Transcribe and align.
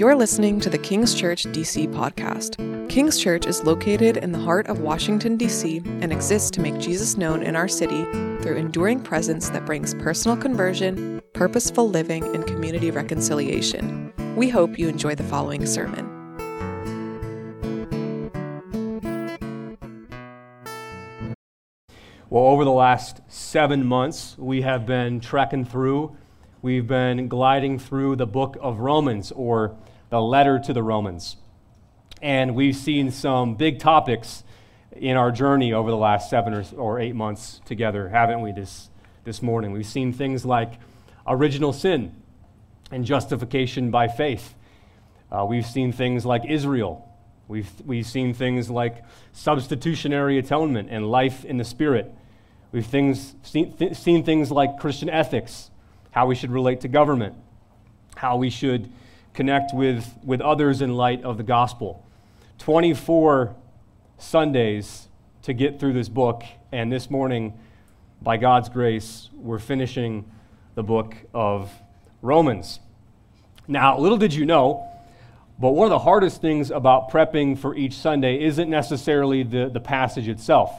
You're 0.00 0.16
listening 0.16 0.60
to 0.60 0.70
the 0.70 0.78
King's 0.78 1.14
Church 1.14 1.44
DC 1.44 1.92
podcast. 1.92 2.56
King's 2.88 3.20
Church 3.20 3.44
is 3.44 3.62
located 3.64 4.16
in 4.16 4.32
the 4.32 4.38
heart 4.38 4.66
of 4.68 4.80
Washington, 4.80 5.36
D.C., 5.36 5.82
and 5.84 6.10
exists 6.10 6.50
to 6.52 6.62
make 6.62 6.78
Jesus 6.78 7.18
known 7.18 7.42
in 7.42 7.54
our 7.54 7.68
city 7.68 8.04
through 8.40 8.56
enduring 8.56 9.02
presence 9.02 9.50
that 9.50 9.66
brings 9.66 9.92
personal 9.96 10.38
conversion, 10.38 11.20
purposeful 11.34 11.90
living, 11.90 12.24
and 12.34 12.46
community 12.46 12.90
reconciliation. 12.90 14.10
We 14.36 14.48
hope 14.48 14.78
you 14.78 14.88
enjoy 14.88 15.16
the 15.16 15.22
following 15.24 15.66
sermon. 15.66 16.06
Well, 22.30 22.44
over 22.44 22.64
the 22.64 22.70
last 22.70 23.20
seven 23.28 23.84
months, 23.84 24.34
we 24.38 24.62
have 24.62 24.86
been 24.86 25.20
trekking 25.20 25.66
through, 25.66 26.16
we've 26.62 26.86
been 26.86 27.28
gliding 27.28 27.78
through 27.78 28.16
the 28.16 28.26
book 28.26 28.56
of 28.62 28.78
Romans, 28.78 29.30
or 29.32 29.76
the 30.10 30.20
letter 30.20 30.58
to 30.58 30.72
the 30.72 30.82
Romans. 30.82 31.36
And 32.20 32.54
we've 32.54 32.76
seen 32.76 33.10
some 33.10 33.54
big 33.54 33.78
topics 33.78 34.44
in 34.92 35.16
our 35.16 35.30
journey 35.30 35.72
over 35.72 35.90
the 35.90 35.96
last 35.96 36.28
seven 36.28 36.52
or, 36.52 36.64
or 36.76 37.00
eight 37.00 37.14
months 37.14 37.60
together, 37.64 38.08
haven't 38.08 38.42
we, 38.42 38.52
this, 38.52 38.90
this 39.24 39.40
morning? 39.40 39.72
We've 39.72 39.86
seen 39.86 40.12
things 40.12 40.44
like 40.44 40.74
original 41.26 41.72
sin 41.72 42.14
and 42.90 43.04
justification 43.04 43.90
by 43.90 44.08
faith. 44.08 44.54
Uh, 45.30 45.46
we've 45.48 45.64
seen 45.64 45.92
things 45.92 46.26
like 46.26 46.44
Israel. 46.44 47.08
We've, 47.46 47.70
we've 47.86 48.06
seen 48.06 48.34
things 48.34 48.68
like 48.68 49.04
substitutionary 49.32 50.38
atonement 50.38 50.88
and 50.90 51.10
life 51.10 51.44
in 51.44 51.56
the 51.56 51.64
Spirit. 51.64 52.12
We've 52.72 52.86
things, 52.86 53.34
seen, 53.42 53.72
th- 53.76 53.96
seen 53.96 54.24
things 54.24 54.50
like 54.50 54.78
Christian 54.78 55.08
ethics, 55.08 55.70
how 56.10 56.26
we 56.26 56.34
should 56.34 56.50
relate 56.50 56.80
to 56.80 56.88
government, 56.88 57.34
how 58.16 58.36
we 58.36 58.50
should 58.50 58.90
connect 59.34 59.74
with, 59.74 60.06
with 60.24 60.40
others 60.40 60.82
in 60.82 60.94
light 60.94 61.22
of 61.22 61.36
the 61.36 61.42
gospel. 61.42 62.06
24 62.58 63.54
Sundays 64.18 65.08
to 65.42 65.52
get 65.52 65.80
through 65.80 65.94
this 65.94 66.08
book, 66.08 66.42
and 66.72 66.92
this 66.92 67.10
morning, 67.10 67.58
by 68.20 68.36
God's 68.36 68.68
grace, 68.68 69.30
we're 69.32 69.58
finishing 69.58 70.30
the 70.74 70.82
book 70.82 71.14
of 71.32 71.70
Romans. 72.20 72.80
Now, 73.66 73.98
little 73.98 74.18
did 74.18 74.34
you 74.34 74.44
know, 74.44 74.86
but 75.58 75.70
one 75.70 75.86
of 75.86 75.90
the 75.90 75.98
hardest 75.98 76.40
things 76.40 76.70
about 76.70 77.10
prepping 77.10 77.58
for 77.58 77.74
each 77.74 77.94
Sunday 77.94 78.42
isn't 78.42 78.68
necessarily 78.68 79.42
the, 79.42 79.70
the 79.72 79.80
passage 79.80 80.28
itself, 80.28 80.72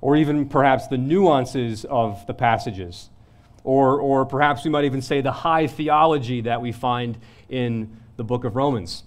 or 0.00 0.16
even 0.16 0.48
perhaps 0.48 0.86
the 0.86 0.98
nuances 0.98 1.84
of 1.84 2.26
the 2.26 2.34
passages, 2.34 3.10
or, 3.64 4.00
or 4.00 4.24
perhaps 4.24 4.64
we 4.64 4.70
might 4.70 4.84
even 4.84 5.02
say 5.02 5.20
the 5.20 5.32
high 5.32 5.66
theology 5.66 6.42
that 6.42 6.62
we 6.62 6.72
find 6.72 7.18
in 7.48 7.96
the 8.16 8.24
book 8.24 8.44
of 8.44 8.56
Romans. 8.56 9.04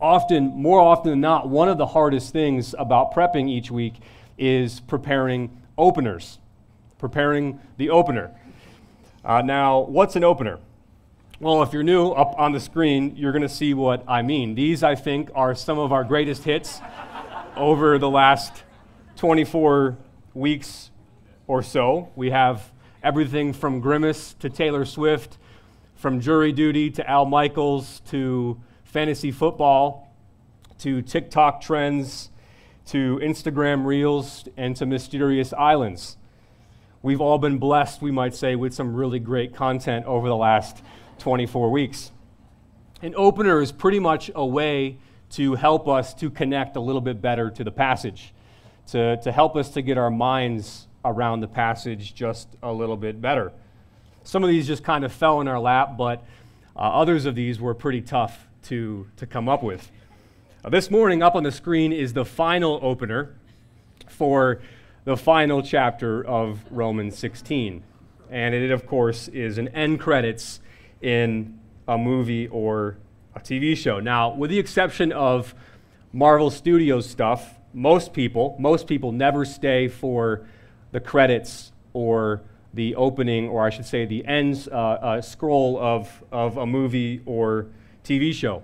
Often, 0.00 0.48
more 0.48 0.80
often 0.80 1.10
than 1.10 1.20
not, 1.20 1.48
one 1.48 1.68
of 1.68 1.78
the 1.78 1.86
hardest 1.86 2.32
things 2.32 2.74
about 2.78 3.14
prepping 3.14 3.48
each 3.48 3.70
week 3.70 3.94
is 4.36 4.80
preparing 4.80 5.62
openers, 5.78 6.38
preparing 6.98 7.60
the 7.76 7.90
opener. 7.90 8.30
Uh, 9.24 9.42
now, 9.42 9.80
what's 9.80 10.16
an 10.16 10.24
opener? 10.24 10.58
Well, 11.40 11.62
if 11.62 11.72
you're 11.72 11.82
new, 11.82 12.10
up 12.10 12.38
on 12.38 12.52
the 12.52 12.60
screen, 12.60 13.16
you're 13.16 13.32
going 13.32 13.42
to 13.42 13.48
see 13.48 13.74
what 13.74 14.04
I 14.06 14.22
mean. 14.22 14.54
These, 14.54 14.82
I 14.82 14.94
think, 14.94 15.30
are 15.34 15.54
some 15.54 15.78
of 15.78 15.92
our 15.92 16.04
greatest 16.04 16.44
hits 16.44 16.80
over 17.56 17.98
the 17.98 18.10
last 18.10 18.62
24 19.16 19.96
weeks 20.34 20.90
or 21.46 21.62
so. 21.62 22.10
We 22.16 22.30
have 22.30 22.72
everything 23.02 23.52
from 23.52 23.80
Grimace 23.80 24.34
to 24.40 24.48
Taylor 24.48 24.84
Swift 24.84 25.38
from 25.94 26.20
jury 26.20 26.52
duty 26.52 26.90
to 26.90 27.08
Al 27.08 27.24
Michaels 27.24 28.00
to 28.10 28.60
fantasy 28.84 29.30
football 29.30 30.12
to 30.78 31.02
TikTok 31.02 31.60
trends 31.60 32.30
to 32.86 33.18
Instagram 33.22 33.86
reels 33.86 34.46
and 34.56 34.76
to 34.76 34.86
mysterious 34.86 35.52
islands. 35.52 36.16
We've 37.02 37.20
all 37.20 37.38
been 37.38 37.58
blessed, 37.58 38.02
we 38.02 38.10
might 38.10 38.34
say, 38.34 38.56
with 38.56 38.74
some 38.74 38.94
really 38.94 39.18
great 39.18 39.54
content 39.54 40.06
over 40.06 40.28
the 40.28 40.36
last 40.36 40.82
24 41.18 41.70
weeks. 41.70 42.10
An 43.02 43.14
opener 43.16 43.60
is 43.60 43.72
pretty 43.72 44.00
much 44.00 44.30
a 44.34 44.44
way 44.44 44.98
to 45.30 45.54
help 45.54 45.88
us 45.88 46.14
to 46.14 46.30
connect 46.30 46.76
a 46.76 46.80
little 46.80 47.00
bit 47.00 47.20
better 47.20 47.50
to 47.50 47.64
the 47.64 47.72
passage, 47.72 48.32
to, 48.88 49.16
to 49.18 49.32
help 49.32 49.56
us 49.56 49.70
to 49.70 49.82
get 49.82 49.98
our 49.98 50.10
minds 50.10 50.88
around 51.04 51.40
the 51.40 51.48
passage 51.48 52.14
just 52.14 52.48
a 52.62 52.72
little 52.72 52.96
bit 52.96 53.20
better. 53.20 53.52
Some 54.24 54.42
of 54.42 54.48
these 54.48 54.66
just 54.66 54.82
kind 54.82 55.04
of 55.04 55.12
fell 55.12 55.42
in 55.42 55.48
our 55.48 55.60
lap, 55.60 55.98
but 55.98 56.24
uh, 56.74 56.80
others 56.80 57.26
of 57.26 57.34
these 57.34 57.60
were 57.60 57.74
pretty 57.74 58.00
tough 58.00 58.46
to, 58.64 59.06
to 59.18 59.26
come 59.26 59.50
up 59.50 59.62
with. 59.62 59.90
Uh, 60.64 60.70
this 60.70 60.90
morning, 60.90 61.22
up 61.22 61.34
on 61.34 61.42
the 61.42 61.52
screen, 61.52 61.92
is 61.92 62.14
the 62.14 62.24
final 62.24 62.80
opener 62.82 63.34
for 64.08 64.62
the 65.04 65.14
final 65.14 65.62
chapter 65.62 66.24
of 66.24 66.60
Romans 66.70 67.18
16. 67.18 67.82
And 68.30 68.54
it, 68.54 68.70
of 68.70 68.86
course, 68.86 69.28
is 69.28 69.58
an 69.58 69.68
end 69.68 70.00
credits 70.00 70.60
in 71.02 71.58
a 71.86 71.98
movie 71.98 72.48
or 72.48 72.96
a 73.36 73.40
TV 73.40 73.76
show. 73.76 74.00
Now, 74.00 74.34
with 74.34 74.48
the 74.48 74.58
exception 74.58 75.12
of 75.12 75.54
Marvel 76.14 76.50
Studios 76.50 77.08
stuff, 77.08 77.58
most 77.74 78.14
people, 78.14 78.56
most 78.58 78.86
people 78.86 79.12
never 79.12 79.44
stay 79.44 79.88
for 79.88 80.46
the 80.92 81.00
credits 81.00 81.72
or 81.92 82.40
the 82.74 82.94
opening, 82.96 83.48
or 83.48 83.64
I 83.64 83.70
should 83.70 83.86
say, 83.86 84.04
the 84.04 84.26
end 84.26 84.68
uh, 84.70 84.74
uh, 84.74 85.22
scroll 85.22 85.78
of, 85.78 86.24
of 86.32 86.56
a 86.56 86.66
movie 86.66 87.22
or 87.24 87.66
TV 88.04 88.34
show. 88.34 88.62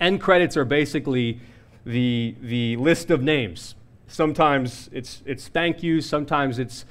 End 0.00 0.20
credits 0.20 0.56
are 0.56 0.64
basically 0.64 1.40
the, 1.84 2.34
the 2.40 2.76
list 2.76 3.10
of 3.10 3.22
names. 3.22 3.74
Sometimes 4.06 4.88
it's, 4.92 5.22
it's 5.26 5.48
thank 5.48 5.82
you, 5.82 6.00
sometimes 6.00 6.58
it's 6.58 6.84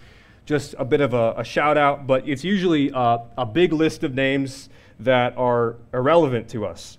just 0.46 0.76
a 0.78 0.86
bit 0.86 1.02
of 1.02 1.14
a, 1.14 1.34
a 1.38 1.44
shout 1.44 1.78
out, 1.78 2.08
but 2.08 2.28
it's 2.28 2.44
usually 2.44 2.92
a, 2.94 3.20
a 3.38 3.46
big 3.46 3.74
list 3.74 4.04
of 4.04 4.14
names 4.14 4.70
that 5.00 5.38
are 5.38 5.76
irrelevant 5.94 6.50
to 6.50 6.66
us. 6.66 6.98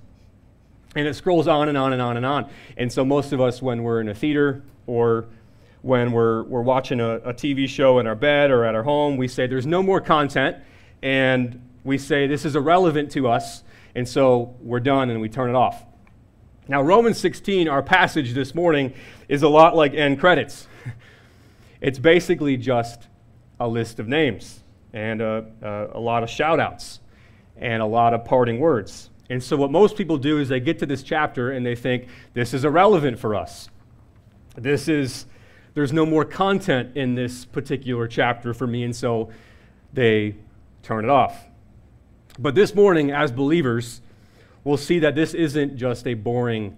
And 0.97 1.06
it 1.06 1.15
scrolls 1.15 1.47
on 1.47 1.69
and 1.69 1.78
on 1.78 1.93
and 1.93 2.03
on 2.03 2.16
and 2.16 2.26
on. 2.26 2.50
And 2.76 2.93
so, 2.93 3.05
most 3.05 3.32
of 3.32 3.41
us, 3.41 3.60
when 3.60 3.82
we're 3.82 4.00
in 4.00 4.09
a 4.09 4.15
theater 4.15 4.62
or 4.87 5.26
when 5.82 6.12
we're, 6.12 6.42
we're 6.44 6.62
watching 6.62 7.00
a, 7.00 7.16
a 7.16 7.34
TV 7.34 7.68
show 7.68 7.98
in 7.98 8.06
our 8.06 8.14
bed 8.14 8.50
or 8.50 8.64
at 8.64 8.74
our 8.74 8.82
home, 8.82 9.16
we 9.16 9.28
say 9.28 9.46
there's 9.46 9.66
no 9.66 9.82
more 9.82 10.00
content, 10.00 10.56
and 11.02 11.62
we 11.84 11.98
say 11.98 12.26
this 12.26 12.44
is 12.44 12.56
irrelevant 12.56 13.10
to 13.12 13.28
us, 13.28 13.62
and 13.94 14.08
so 14.08 14.54
we're 14.60 14.80
done 14.80 15.10
and 15.10 15.20
we 15.20 15.28
turn 15.28 15.50
it 15.50 15.56
off. 15.56 15.84
Now, 16.66 16.82
Romans 16.82 17.18
16, 17.18 17.68
our 17.68 17.82
passage 17.82 18.34
this 18.34 18.54
morning, 18.54 18.92
is 19.28 19.42
a 19.42 19.48
lot 19.48 19.74
like 19.74 19.94
end 19.94 20.20
credits. 20.20 20.66
it's 21.80 21.98
basically 21.98 22.56
just 22.56 23.08
a 23.58 23.66
list 23.66 23.98
of 23.98 24.08
names 24.08 24.60
and 24.92 25.20
a, 25.20 25.46
a, 25.62 25.98
a 25.98 26.00
lot 26.00 26.22
of 26.22 26.28
shout 26.30 26.60
outs 26.60 27.00
and 27.56 27.82
a 27.82 27.86
lot 27.86 28.14
of 28.14 28.24
parting 28.24 28.60
words. 28.60 29.10
And 29.30 29.42
so, 29.42 29.56
what 29.56 29.70
most 29.70 29.96
people 29.96 30.16
do 30.16 30.38
is 30.38 30.48
they 30.48 30.60
get 30.60 30.78
to 30.80 30.86
this 30.86 31.02
chapter 31.02 31.52
and 31.52 31.64
they 31.64 31.74
think, 31.74 32.08
this 32.34 32.54
is 32.54 32.64
irrelevant 32.64 33.18
for 33.18 33.34
us. 33.34 33.68
This 34.56 34.88
is 34.88 35.26
there's 35.78 35.92
no 35.92 36.04
more 36.04 36.24
content 36.24 36.96
in 36.96 37.14
this 37.14 37.44
particular 37.44 38.08
chapter 38.08 38.52
for 38.52 38.66
me, 38.66 38.82
and 38.82 38.96
so 38.96 39.30
they 39.92 40.34
turn 40.82 41.04
it 41.04 41.08
off. 41.08 41.44
But 42.36 42.56
this 42.56 42.74
morning, 42.74 43.12
as 43.12 43.30
believers, 43.30 44.00
we'll 44.64 44.76
see 44.76 44.98
that 44.98 45.14
this 45.14 45.34
isn't 45.34 45.76
just 45.76 46.04
a 46.08 46.14
boring 46.14 46.76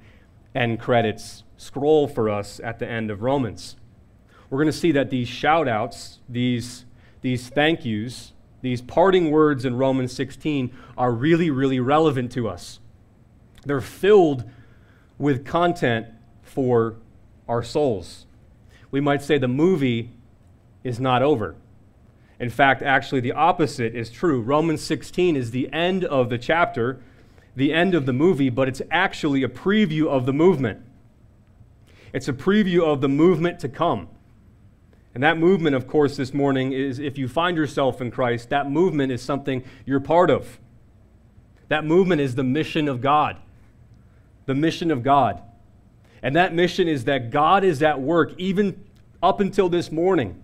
end 0.55 0.81
credits 0.81 1.45
scroll 1.57 2.09
for 2.09 2.29
us 2.29 2.61
at 2.63 2.79
the 2.79 2.87
end 2.87 3.11
of 3.11 3.23
Romans. 3.23 3.77
We're 4.51 4.59
going 4.59 4.71
to 4.71 4.79
see 4.79 4.93
that 4.93 5.09
these 5.09 5.29
shout 5.29 5.67
outs, 5.67 6.19
these, 6.29 6.85
these 7.23 7.49
thank 7.49 7.87
yous, 7.87 8.35
these 8.61 8.83
parting 8.83 9.31
words 9.31 9.65
in 9.65 9.79
Romans 9.79 10.13
16 10.13 10.77
are 10.99 11.11
really, 11.11 11.49
really 11.49 11.81
relevant 11.81 12.33
to 12.33 12.51
us. 12.51 12.81
They're 13.65 13.81
filled 13.81 14.45
with 15.17 15.47
content 15.47 16.09
for 16.43 16.97
our 17.49 17.63
souls 17.63 18.27
we 18.91 19.01
might 19.01 19.23
say 19.23 19.39
the 19.39 19.49
movie 19.49 20.11
is 20.83 20.99
not 20.99 21.23
over. 21.23 21.57
In 22.39 22.51
fact, 22.51 22.83
actually, 22.83 23.21
the 23.21 23.33
opposite 23.33 23.95
is 23.95 24.11
true. 24.11 24.41
Romans 24.41 24.83
16 24.83 25.37
is 25.37 25.51
the 25.51 25.71
end 25.73 26.05
of 26.05 26.31
the 26.31 26.39
chapter, 26.39 27.01
the 27.55 27.73
end 27.73 27.95
of 27.95 28.07
the 28.07 28.13
movie, 28.13 28.49
but 28.49 28.67
it's 28.67 28.81
actually 28.91 29.43
a 29.43 29.49
preview 29.49 30.07
of 30.07 30.25
the 30.25 30.33
movement. 30.33 30.83
It's 32.13 32.29
a 32.29 32.33
preview 32.33 32.83
of 32.83 33.03
the 33.03 33.09
movement 33.09 33.61
to 33.61 33.69
come. 33.69 34.09
And 35.15 35.23
that 35.23 35.39
movement, 35.39 35.77
of 35.77 35.87
course, 35.87 36.17
this 36.17 36.33
morning 36.33 36.73
is 36.73 36.99
if 36.99 37.19
you 37.19 37.29
find 37.29 37.57
yourself 37.57 38.01
in 38.01 38.11
Christ, 38.11 38.49
that 38.51 38.71
movement 38.71 39.13
is 39.13 39.21
something 39.21 39.65
you're 39.85 40.01
part 40.01 40.31
of. 40.31 40.59
That 41.69 41.85
movement 41.85 42.21
is 42.21 42.37
the 42.37 42.45
mission 42.45 42.89
of 42.89 43.01
God. 43.01 43.37
The 44.47 44.55
mission 44.55 44.91
of 44.91 45.03
God. 45.03 45.43
And 46.23 46.37
that 46.37 46.55
mission 46.55 46.89
is 46.89 47.05
that 47.05 47.31
God 47.31 47.65
is 47.65 47.83
at 47.83 48.01
work 48.01 48.35
even 48.37 48.85
up 49.23 49.41
until 49.41 49.69
this 49.69 49.91
morning. 49.91 50.43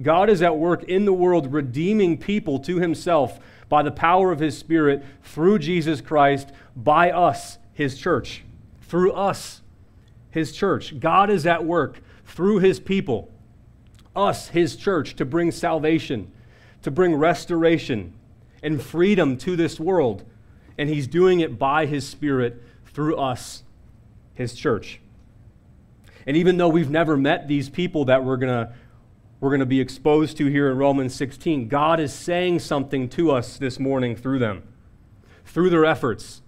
God 0.00 0.30
is 0.30 0.42
at 0.42 0.56
work 0.56 0.84
in 0.84 1.04
the 1.04 1.12
world, 1.12 1.52
redeeming 1.52 2.18
people 2.18 2.58
to 2.60 2.78
himself 2.78 3.38
by 3.68 3.82
the 3.82 3.90
power 3.90 4.32
of 4.32 4.38
his 4.38 4.56
Spirit 4.56 5.04
through 5.22 5.58
Jesus 5.58 6.00
Christ, 6.00 6.50
by 6.74 7.10
us, 7.10 7.58
his 7.74 7.98
church. 7.98 8.42
Through 8.82 9.12
us, 9.12 9.60
his 10.30 10.52
church. 10.52 10.98
God 10.98 11.30
is 11.30 11.46
at 11.46 11.64
work 11.64 12.00
through 12.24 12.58
his 12.58 12.80
people, 12.80 13.30
us, 14.16 14.48
his 14.48 14.76
church, 14.76 15.14
to 15.16 15.24
bring 15.24 15.50
salvation, 15.50 16.30
to 16.82 16.90
bring 16.90 17.14
restoration 17.14 18.14
and 18.62 18.82
freedom 18.82 19.36
to 19.38 19.56
this 19.56 19.78
world. 19.78 20.24
And 20.78 20.88
he's 20.88 21.06
doing 21.06 21.40
it 21.40 21.58
by 21.58 21.86
his 21.86 22.08
Spirit 22.08 22.62
through 22.86 23.16
us, 23.16 23.62
his 24.34 24.54
church. 24.54 25.00
And 26.26 26.36
even 26.36 26.56
though 26.56 26.68
we've 26.68 26.90
never 26.90 27.16
met 27.16 27.48
these 27.48 27.68
people 27.68 28.04
that 28.06 28.24
we're 28.24 28.36
going 28.36 28.66
to 28.66 28.72
we're 29.42 29.50
going 29.50 29.58
to 29.58 29.66
be 29.66 29.80
exposed 29.80 30.36
to 30.36 30.46
here 30.46 30.70
in 30.70 30.78
Romans 30.78 31.12
16, 31.16 31.66
God 31.66 31.98
is 31.98 32.12
saying 32.12 32.60
something 32.60 33.08
to 33.08 33.32
us 33.32 33.56
this 33.56 33.80
morning 33.80 34.14
through 34.14 34.38
them, 34.38 34.62
through 35.44 35.68
their 35.68 35.84
efforts, 35.84 36.42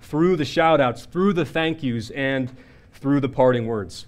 through 0.00 0.34
the 0.34 0.44
shout 0.44 0.80
outs, 0.80 1.06
through 1.06 1.32
the 1.32 1.44
thank 1.44 1.80
yous, 1.84 2.10
and 2.10 2.50
through 2.92 3.20
the 3.20 3.28
parting 3.28 3.68
words. 3.68 4.06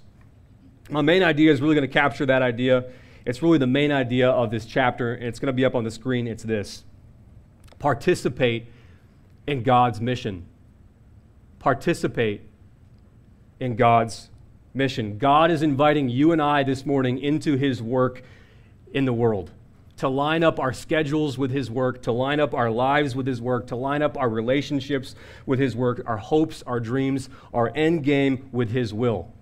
My 0.90 1.02
main 1.02 1.22
idea 1.22 1.52
is 1.52 1.60
really 1.60 1.76
going 1.76 1.88
to 1.88 1.92
capture 1.92 2.26
that 2.26 2.42
idea. 2.42 2.90
It's 3.24 3.44
really 3.44 3.58
the 3.58 3.69
main 3.69 3.92
idea 3.92 4.28
of 4.28 4.50
this 4.50 4.66
chapter, 4.66 5.14
and 5.14 5.26
it's 5.26 5.38
going 5.38 5.46
to 5.46 5.52
be 5.52 5.64
up 5.64 5.76
on 5.76 5.84
the 5.84 5.90
screen. 5.92 6.26
It's 6.26 6.42
this 6.42 6.82
participate 7.78 8.66
in 9.46 9.62
God's 9.62 10.00
mission. 10.00 10.46
Participate 11.60 12.42
in 13.60 13.76
God's 13.76 14.30
mission. 14.74 15.19
God 15.19 15.50
is 15.50 15.62
inviting 15.62 16.08
you 16.08 16.32
and 16.32 16.40
I 16.40 16.62
this 16.62 16.86
morning 16.86 17.19
into 17.19 17.56
his 17.56 17.82
work 17.82 18.22
in 18.92 19.04
the 19.04 19.12
world, 19.12 19.50
to 19.98 20.08
line 20.08 20.42
up 20.42 20.58
our 20.58 20.72
schedules 20.72 21.38
with 21.38 21.50
his 21.50 21.70
work, 21.70 22.02
to 22.02 22.12
line 22.12 22.40
up 22.40 22.54
our 22.54 22.70
lives 22.70 23.14
with 23.14 23.26
his 23.26 23.40
work, 23.40 23.66
to 23.69 23.76
line 23.76 24.02
up 24.02 24.19
our 24.19 24.28
relationships 24.28 25.14
with 25.46 25.58
his 25.58 25.76
work, 25.76 26.02
our 26.06 26.16
hopes, 26.16 26.62
our 26.66 26.80
dreams, 26.80 27.28
our 27.52 27.72
end 27.74 28.04
game 28.04 28.48
with 28.52 28.70
his 28.70 28.92
will, 28.92 29.32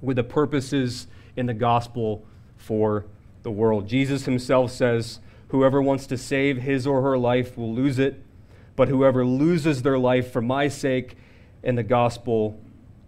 with 0.00 0.16
the 0.16 0.24
purposes 0.24 1.06
in 1.36 1.46
the 1.46 1.54
gospel 1.54 2.24
for 2.56 3.06
the 3.42 3.50
world. 3.50 3.88
Jesus 3.88 4.24
himself 4.24 4.70
says, 4.70 5.20
Whoever 5.48 5.82
wants 5.82 6.06
to 6.06 6.16
save 6.16 6.58
his 6.58 6.86
or 6.86 7.02
her 7.02 7.18
life 7.18 7.58
will 7.58 7.74
lose 7.74 7.98
it, 7.98 8.22
but 8.76 8.88
whoever 8.88 9.26
loses 9.26 9.82
their 9.82 9.98
life 9.98 10.32
for 10.32 10.40
my 10.40 10.68
sake 10.68 11.16
and 11.62 11.76
the 11.76 11.82
gospel 11.82 12.58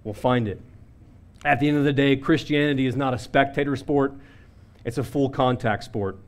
will 0.05 0.15
find 0.15 0.49
it. 0.49 0.61
At 1.45 1.59
the 1.59 1.69
end 1.69 1.77
of 1.77 1.85
the 1.85 1.93
day, 1.93 2.17
Christianity 2.17 2.87
is 2.87 2.95
not 2.95 3.15
a 3.15 3.19
spectator 3.19 3.75
sport, 3.77 4.15
it's 4.85 4.99
a 4.99 5.05
full 5.05 5.29
contact 5.29 5.85
sport. 5.85 6.19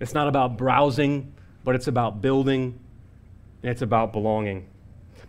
It's 0.00 0.14
not 0.14 0.28
about 0.28 0.58
browsing, 0.58 1.32
but 1.64 1.74
it's 1.74 1.86
about 1.86 2.20
building, 2.20 2.78
and 3.62 3.70
it's 3.70 3.82
about 3.82 4.12
belonging. 4.12 4.66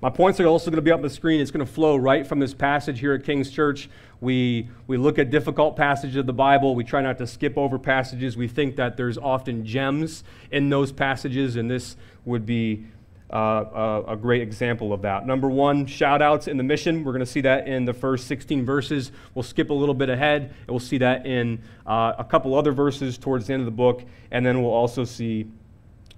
My 0.01 0.09
points 0.09 0.39
are 0.39 0.47
also 0.47 0.69
going 0.69 0.77
to 0.77 0.81
be 0.81 0.91
up 0.91 0.97
on 0.97 1.03
the 1.03 1.09
screen. 1.09 1.39
It's 1.39 1.51
going 1.51 1.65
to 1.65 1.71
flow 1.71 1.95
right 1.95 2.27
from 2.27 2.39
this 2.39 2.53
passage 2.53 2.99
here 2.99 3.13
at 3.13 3.23
King's 3.23 3.49
Church. 3.49 3.89
We, 4.19 4.67
we 4.87 4.97
look 4.97 5.17
at 5.17 5.29
difficult 5.29 5.77
passages 5.77 6.17
of 6.17 6.25
the 6.25 6.33
Bible. 6.33 6.75
We 6.75 6.83
try 6.83 7.01
not 7.01 7.17
to 7.19 7.27
skip 7.27 7.57
over 7.57 7.79
passages. 7.79 8.35
We 8.35 8.49
think 8.49 8.75
that 8.75 8.97
there's 8.97 9.17
often 9.17 9.65
gems 9.65 10.25
in 10.51 10.69
those 10.69 10.91
passages, 10.91 11.55
and 11.55 11.71
this 11.71 11.95
would 12.25 12.45
be 12.45 12.85
uh, 13.33 14.03
a, 14.07 14.13
a, 14.13 14.15
great 14.15 14.43
example 14.43 14.93
of 14.93 15.01
that. 15.01 15.25
Number 15.25 15.49
one, 15.49 15.87
shout 15.87 16.21
outs 16.21 16.47
in 16.47 16.55
the 16.55 16.63
mission. 16.63 17.03
We're 17.03 17.13
going 17.13 17.25
to 17.25 17.31
see 17.31 17.41
that 17.41 17.67
in 17.67 17.83
the 17.83 17.93
first 17.93 18.27
16 18.27 18.63
verses. 18.63 19.11
We'll 19.33 19.41
skip 19.41 19.71
a 19.71 19.73
little 19.73 19.95
bit 19.95 20.09
ahead, 20.09 20.43
and 20.43 20.69
we'll 20.69 20.79
see 20.79 20.99
that 20.99 21.25
in 21.25 21.59
uh, 21.87 22.13
a 22.19 22.23
couple 22.23 22.53
other 22.53 22.71
verses 22.71 23.17
towards 23.17 23.47
the 23.47 23.53
end 23.53 23.61
of 23.61 23.65
the 23.65 23.71
book, 23.71 24.03
and 24.29 24.45
then 24.45 24.61
we'll 24.61 24.71
also 24.71 25.03
see 25.03 25.47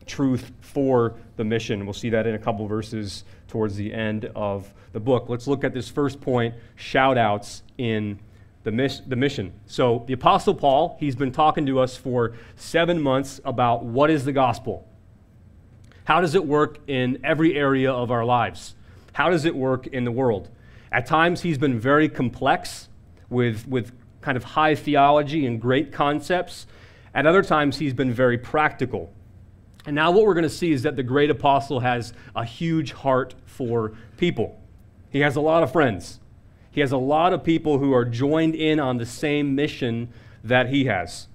truth 0.05 0.51
for 0.59 1.15
the 1.37 1.45
mission. 1.45 1.85
We'll 1.85 1.93
see 1.93 2.09
that 2.09 2.27
in 2.27 2.35
a 2.35 2.39
couple 2.39 2.67
verses 2.67 3.23
towards 3.47 3.77
the 3.77 3.93
end 3.93 4.29
of 4.35 4.73
the 4.91 4.99
book. 4.99 5.29
Let's 5.29 5.47
look 5.47 5.63
at 5.63 5.73
this 5.73 5.89
first 5.89 6.19
point 6.19 6.53
shout 6.75 7.17
outs 7.17 7.63
in 7.77 8.19
the, 8.63 8.71
miss, 8.71 8.99
the 8.99 9.15
mission. 9.15 9.53
So, 9.67 10.03
the 10.07 10.13
Apostle 10.13 10.53
Paul, 10.53 10.97
he's 10.99 11.15
been 11.15 11.31
talking 11.31 11.65
to 11.67 11.79
us 11.79 11.95
for 11.95 12.33
seven 12.57 13.01
months 13.01 13.39
about 13.45 13.85
what 13.85 14.09
is 14.09 14.25
the 14.25 14.33
gospel. 14.33 14.85
How 16.05 16.21
does 16.21 16.35
it 16.35 16.45
work 16.45 16.77
in 16.87 17.19
every 17.23 17.55
area 17.55 17.91
of 17.91 18.11
our 18.11 18.23
lives? 18.23 18.75
How 19.13 19.31
does 19.31 19.43
it 19.43 19.55
work 19.55 19.87
in 19.87 20.03
the 20.03 20.11
world? 20.11 20.49
At 20.91 21.07
times, 21.07 21.41
he's 21.41 21.57
been 21.57 21.79
very 21.79 22.07
complex 22.07 22.89
with, 23.29 23.67
with 23.67 23.91
kind 24.21 24.37
of 24.37 24.43
high 24.43 24.75
theology 24.75 25.47
and 25.47 25.59
great 25.59 25.91
concepts. 25.91 26.67
At 27.15 27.25
other 27.25 27.41
times, 27.41 27.79
he's 27.79 27.93
been 27.93 28.13
very 28.13 28.37
practical. 28.37 29.11
And 29.87 29.95
now, 29.95 30.11
what 30.11 30.25
we're 30.25 30.35
going 30.35 30.43
to 30.43 30.49
see 30.49 30.71
is 30.71 30.83
that 30.83 30.95
the 30.95 31.03
great 31.03 31.31
apostle 31.31 31.79
has 31.79 32.13
a 32.35 32.45
huge 32.45 32.91
heart 32.91 33.33
for 33.45 33.93
people. 34.17 34.61
He 35.09 35.21
has 35.21 35.35
a 35.35 35.41
lot 35.41 35.63
of 35.63 35.71
friends, 35.71 36.19
he 36.69 36.81
has 36.81 36.91
a 36.91 36.97
lot 36.97 37.33
of 37.33 37.43
people 37.43 37.79
who 37.79 37.93
are 37.93 38.05
joined 38.05 38.53
in 38.53 38.79
on 38.79 38.97
the 38.97 39.05
same 39.07 39.55
mission 39.55 40.09
that 40.43 40.69
he 40.69 40.85
has. 40.85 41.27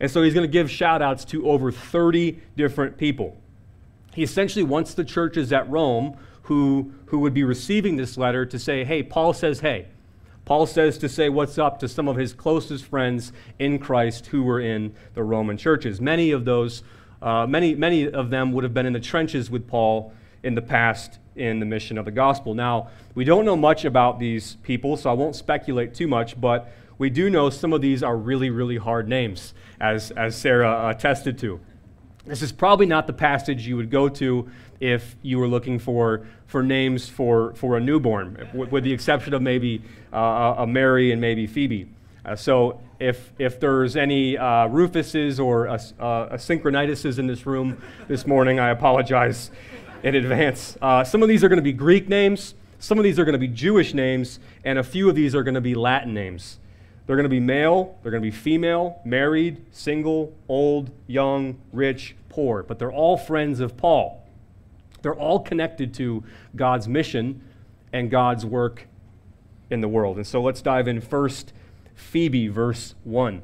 And 0.00 0.10
so, 0.10 0.22
he's 0.22 0.32
going 0.32 0.46
to 0.46 0.52
give 0.52 0.70
shout 0.70 1.02
outs 1.02 1.26
to 1.26 1.46
over 1.48 1.70
30 1.70 2.40
different 2.56 2.96
people. 2.96 3.36
He 4.16 4.22
essentially 4.22 4.62
wants 4.62 4.94
the 4.94 5.04
churches 5.04 5.52
at 5.52 5.68
Rome 5.68 6.16
who, 6.44 6.90
who 7.06 7.18
would 7.18 7.34
be 7.34 7.44
receiving 7.44 7.96
this 7.96 8.16
letter 8.16 8.46
to 8.46 8.58
say, 8.58 8.82
hey, 8.82 9.02
Paul 9.02 9.34
says, 9.34 9.60
hey. 9.60 9.88
Paul 10.46 10.64
says 10.64 10.96
to 10.98 11.08
say 11.10 11.28
what's 11.28 11.58
up 11.58 11.78
to 11.80 11.88
some 11.88 12.08
of 12.08 12.16
his 12.16 12.32
closest 12.32 12.86
friends 12.86 13.30
in 13.58 13.78
Christ 13.78 14.28
who 14.28 14.42
were 14.42 14.58
in 14.58 14.94
the 15.12 15.22
Roman 15.22 15.58
churches. 15.58 16.00
Many 16.00 16.30
of 16.30 16.46
those, 16.46 16.82
uh, 17.20 17.46
many, 17.46 17.74
many 17.74 18.08
of 18.08 18.30
them 18.30 18.52
would 18.52 18.64
have 18.64 18.72
been 18.72 18.86
in 18.86 18.94
the 18.94 19.00
trenches 19.00 19.50
with 19.50 19.68
Paul 19.68 20.14
in 20.42 20.54
the 20.54 20.62
past 20.62 21.18
in 21.34 21.60
the 21.60 21.66
mission 21.66 21.98
of 21.98 22.06
the 22.06 22.10
gospel. 22.10 22.54
Now, 22.54 22.88
we 23.14 23.24
don't 23.24 23.44
know 23.44 23.56
much 23.56 23.84
about 23.84 24.18
these 24.18 24.56
people, 24.62 24.96
so 24.96 25.10
I 25.10 25.12
won't 25.12 25.36
speculate 25.36 25.92
too 25.92 26.08
much, 26.08 26.40
but 26.40 26.72
we 26.96 27.10
do 27.10 27.28
know 27.28 27.50
some 27.50 27.74
of 27.74 27.82
these 27.82 28.02
are 28.02 28.16
really, 28.16 28.48
really 28.48 28.78
hard 28.78 29.10
names, 29.10 29.52
as, 29.78 30.10
as 30.12 30.36
Sarah 30.36 30.88
attested 30.88 31.38
to. 31.40 31.60
This 32.26 32.42
is 32.42 32.50
probably 32.50 32.86
not 32.86 33.06
the 33.06 33.12
passage 33.12 33.66
you 33.66 33.76
would 33.76 33.90
go 33.90 34.08
to 34.08 34.50
if 34.80 35.14
you 35.22 35.38
were 35.38 35.46
looking 35.46 35.78
for, 35.78 36.26
for 36.46 36.62
names 36.62 37.08
for, 37.08 37.54
for 37.54 37.76
a 37.76 37.80
newborn, 37.80 38.48
with, 38.52 38.72
with 38.72 38.84
the 38.84 38.92
exception 38.92 39.32
of 39.32 39.42
maybe 39.42 39.80
uh, 40.12 40.56
a 40.58 40.66
Mary 40.66 41.12
and 41.12 41.20
maybe 41.20 41.46
Phoebe. 41.46 41.88
Uh, 42.24 42.34
so 42.34 42.80
if, 42.98 43.32
if 43.38 43.60
there's 43.60 43.94
any 43.94 44.36
uh, 44.36 44.66
Rufuses 44.68 45.38
or 45.38 45.66
a, 45.66 45.74
uh, 45.74 46.34
Asyncritus 46.34 47.18
in 47.18 47.28
this 47.28 47.46
room 47.46 47.80
this 48.08 48.26
morning, 48.26 48.58
I 48.58 48.70
apologize 48.70 49.52
in 50.02 50.16
advance. 50.16 50.76
Uh, 50.82 51.04
some 51.04 51.22
of 51.22 51.28
these 51.28 51.44
are 51.44 51.48
going 51.48 51.58
to 51.58 51.62
be 51.62 51.72
Greek 51.72 52.08
names, 52.08 52.54
some 52.80 52.98
of 52.98 53.04
these 53.04 53.18
are 53.20 53.24
going 53.24 53.34
to 53.34 53.38
be 53.38 53.48
Jewish 53.48 53.94
names, 53.94 54.40
and 54.64 54.78
a 54.78 54.82
few 54.82 55.08
of 55.08 55.14
these 55.14 55.34
are 55.34 55.44
going 55.44 55.54
to 55.54 55.60
be 55.60 55.74
Latin 55.76 56.12
names. 56.12 56.58
They're 57.06 57.16
going 57.16 57.24
to 57.24 57.28
be 57.28 57.40
male, 57.40 57.98
they're 58.02 58.10
going 58.10 58.22
to 58.22 58.26
be 58.26 58.36
female, 58.36 59.00
married, 59.04 59.64
single, 59.70 60.34
old, 60.48 60.90
young, 61.06 61.58
rich, 61.72 62.16
poor, 62.28 62.62
but 62.64 62.78
they're 62.78 62.92
all 62.92 63.16
friends 63.16 63.60
of 63.60 63.76
Paul. 63.76 64.26
They're 65.02 65.14
all 65.14 65.40
connected 65.40 65.94
to 65.94 66.24
God's 66.56 66.88
mission 66.88 67.42
and 67.92 68.10
God's 68.10 68.44
work 68.44 68.88
in 69.70 69.80
the 69.80 69.88
world. 69.88 70.16
And 70.16 70.26
so 70.26 70.42
let's 70.42 70.60
dive 70.62 70.88
in 70.88 71.00
first. 71.00 71.52
Phoebe, 71.94 72.48
verse 72.48 72.94
1. 73.04 73.42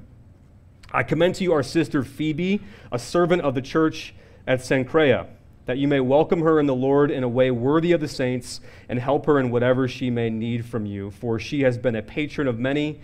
I 0.93 1.03
commend 1.03 1.37
to 1.37 1.45
you 1.45 1.53
our 1.53 1.63
sister 1.63 2.03
Phoebe, 2.03 2.61
a 2.91 2.99
servant 2.99 3.43
of 3.43 3.55
the 3.55 3.63
church 3.63 4.15
at 4.47 4.61
Cenchrea, 4.61 5.27
that 5.65 5.79
you 5.79 5.89
may 5.89 6.01
welcome 6.01 6.43
her 6.43 6.61
in 6.61 6.67
the 6.67 6.75
Lord 6.75 7.11
in 7.11 7.25
a 7.25 7.29
way 7.29 7.51
worthy 7.51 7.93
of 7.93 8.01
the 8.01 8.09
saints 8.09 8.61
and 8.89 8.99
help 8.99 9.25
her 9.27 9.39
in 9.39 9.51
whatever 9.51 9.89
she 9.89 10.11
may 10.11 10.29
need 10.29 10.67
from 10.67 10.85
you, 10.85 11.11
for 11.11 11.39
she 11.39 11.63
has 11.63 11.79
been 11.79 11.97
a 11.97 12.03
patron 12.03 12.47
of 12.47 12.59
many 12.59 13.01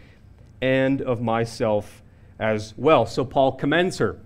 and 0.61 1.01
of 1.03 1.21
myself 1.21 2.03
as 2.39 2.75
well. 2.77 3.07
So 3.07 3.25
Paul 3.25 3.53
commends 3.53 3.99
her. 3.99 4.19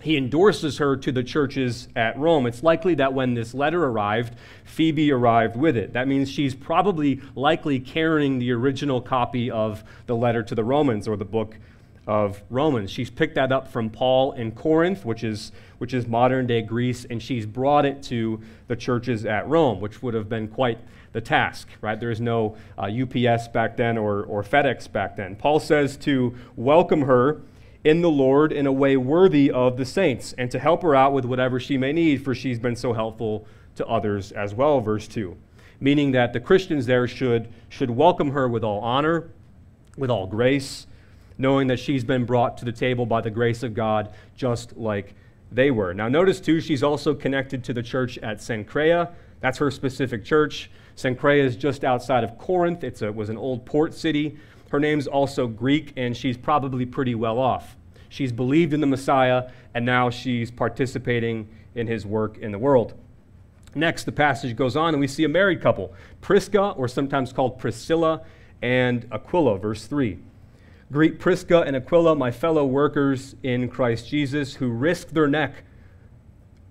He 0.00 0.16
endorses 0.16 0.78
her 0.78 0.96
to 0.96 1.10
the 1.10 1.24
churches 1.24 1.88
at 1.96 2.16
Rome. 2.16 2.46
It's 2.46 2.62
likely 2.62 2.94
that 2.96 3.14
when 3.14 3.34
this 3.34 3.52
letter 3.52 3.84
arrived, 3.84 4.36
Phoebe 4.64 5.10
arrived 5.10 5.56
with 5.56 5.76
it. 5.76 5.92
That 5.92 6.06
means 6.06 6.30
she's 6.30 6.54
probably 6.54 7.20
likely 7.34 7.80
carrying 7.80 8.38
the 8.38 8.52
original 8.52 9.00
copy 9.00 9.50
of 9.50 9.82
the 10.06 10.14
letter 10.14 10.42
to 10.44 10.54
the 10.54 10.62
Romans 10.62 11.08
or 11.08 11.16
the 11.16 11.24
book 11.24 11.56
of 12.06 12.42
Romans. 12.48 12.90
She's 12.90 13.10
picked 13.10 13.34
that 13.34 13.50
up 13.50 13.68
from 13.68 13.90
Paul 13.90 14.32
in 14.32 14.52
Corinth, 14.52 15.04
which 15.04 15.24
is, 15.24 15.52
which 15.78 15.92
is 15.92 16.06
modern 16.06 16.46
day 16.46 16.62
Greece, 16.62 17.04
and 17.04 17.20
she's 17.20 17.44
brought 17.44 17.84
it 17.84 18.02
to 18.04 18.40
the 18.68 18.76
churches 18.76 19.26
at 19.26 19.48
Rome, 19.48 19.80
which 19.80 20.00
would 20.02 20.14
have 20.14 20.28
been 20.28 20.48
quite 20.48 20.78
the 21.12 21.20
task, 21.20 21.68
right? 21.80 21.98
There 21.98 22.10
is 22.10 22.20
no 22.20 22.56
uh, 22.76 22.82
UPS 22.82 23.48
back 23.48 23.76
then 23.76 23.96
or, 23.98 24.24
or 24.24 24.42
FedEx 24.42 24.90
back 24.90 25.16
then. 25.16 25.36
Paul 25.36 25.60
says 25.60 25.96
to 25.98 26.34
welcome 26.56 27.02
her 27.02 27.40
in 27.84 28.02
the 28.02 28.10
Lord 28.10 28.52
in 28.52 28.66
a 28.66 28.72
way 28.72 28.96
worthy 28.96 29.50
of 29.50 29.76
the 29.76 29.84
saints 29.84 30.34
and 30.36 30.50
to 30.50 30.58
help 30.58 30.82
her 30.82 30.94
out 30.94 31.12
with 31.12 31.24
whatever 31.24 31.58
she 31.58 31.78
may 31.78 31.92
need, 31.92 32.24
for 32.24 32.34
she's 32.34 32.58
been 32.58 32.76
so 32.76 32.92
helpful 32.92 33.46
to 33.76 33.86
others 33.86 34.32
as 34.32 34.54
well, 34.54 34.80
verse 34.80 35.08
2. 35.08 35.36
Meaning 35.80 36.12
that 36.12 36.32
the 36.32 36.40
Christians 36.40 36.86
there 36.86 37.06
should, 37.06 37.48
should 37.68 37.90
welcome 37.90 38.32
her 38.32 38.48
with 38.48 38.64
all 38.64 38.80
honor, 38.80 39.30
with 39.96 40.10
all 40.10 40.26
grace, 40.26 40.86
knowing 41.38 41.68
that 41.68 41.78
she's 41.78 42.04
been 42.04 42.24
brought 42.24 42.58
to 42.58 42.64
the 42.64 42.72
table 42.72 43.06
by 43.06 43.20
the 43.20 43.30
grace 43.30 43.62
of 43.62 43.74
God, 43.74 44.12
just 44.36 44.76
like 44.76 45.14
they 45.50 45.70
were. 45.70 45.94
Now, 45.94 46.08
notice 46.08 46.40
too, 46.40 46.60
she's 46.60 46.82
also 46.82 47.14
connected 47.14 47.64
to 47.64 47.72
the 47.72 47.82
church 47.82 48.18
at 48.18 48.38
Cenchrea. 48.38 49.12
That's 49.40 49.58
her 49.58 49.70
specific 49.70 50.24
church. 50.24 50.70
Cenchrea 50.96 51.44
is 51.44 51.56
just 51.56 51.84
outside 51.84 52.24
of 52.24 52.38
Corinth. 52.38 52.82
It 52.82 53.14
was 53.14 53.28
an 53.28 53.36
old 53.36 53.64
port 53.64 53.94
city. 53.94 54.36
Her 54.70 54.80
name's 54.80 55.06
also 55.06 55.46
Greek, 55.46 55.92
and 55.96 56.16
she's 56.16 56.36
probably 56.36 56.84
pretty 56.84 57.14
well 57.14 57.38
off. 57.38 57.76
She's 58.08 58.32
believed 58.32 58.72
in 58.72 58.80
the 58.80 58.86
Messiah, 58.86 59.50
and 59.74 59.84
now 59.84 60.10
she's 60.10 60.50
participating 60.50 61.48
in 61.74 61.86
his 61.86 62.04
work 62.04 62.38
in 62.38 62.52
the 62.52 62.58
world. 62.58 62.94
Next, 63.74 64.04
the 64.04 64.12
passage 64.12 64.56
goes 64.56 64.76
on, 64.76 64.94
and 64.94 65.00
we 65.00 65.06
see 65.06 65.24
a 65.24 65.28
married 65.28 65.60
couple 65.60 65.92
Prisca, 66.20 66.70
or 66.70 66.88
sometimes 66.88 67.32
called 67.32 67.58
Priscilla, 67.58 68.22
and 68.60 69.06
Aquila, 69.12 69.58
verse 69.58 69.86
3. 69.86 70.18
Greet 70.90 71.18
Prisca 71.20 71.60
and 71.60 71.76
Aquila, 71.76 72.16
my 72.16 72.30
fellow 72.30 72.64
workers 72.64 73.36
in 73.42 73.68
Christ 73.68 74.08
Jesus, 74.08 74.54
who 74.54 74.68
risked 74.70 75.12
their 75.12 75.28
neck 75.28 75.64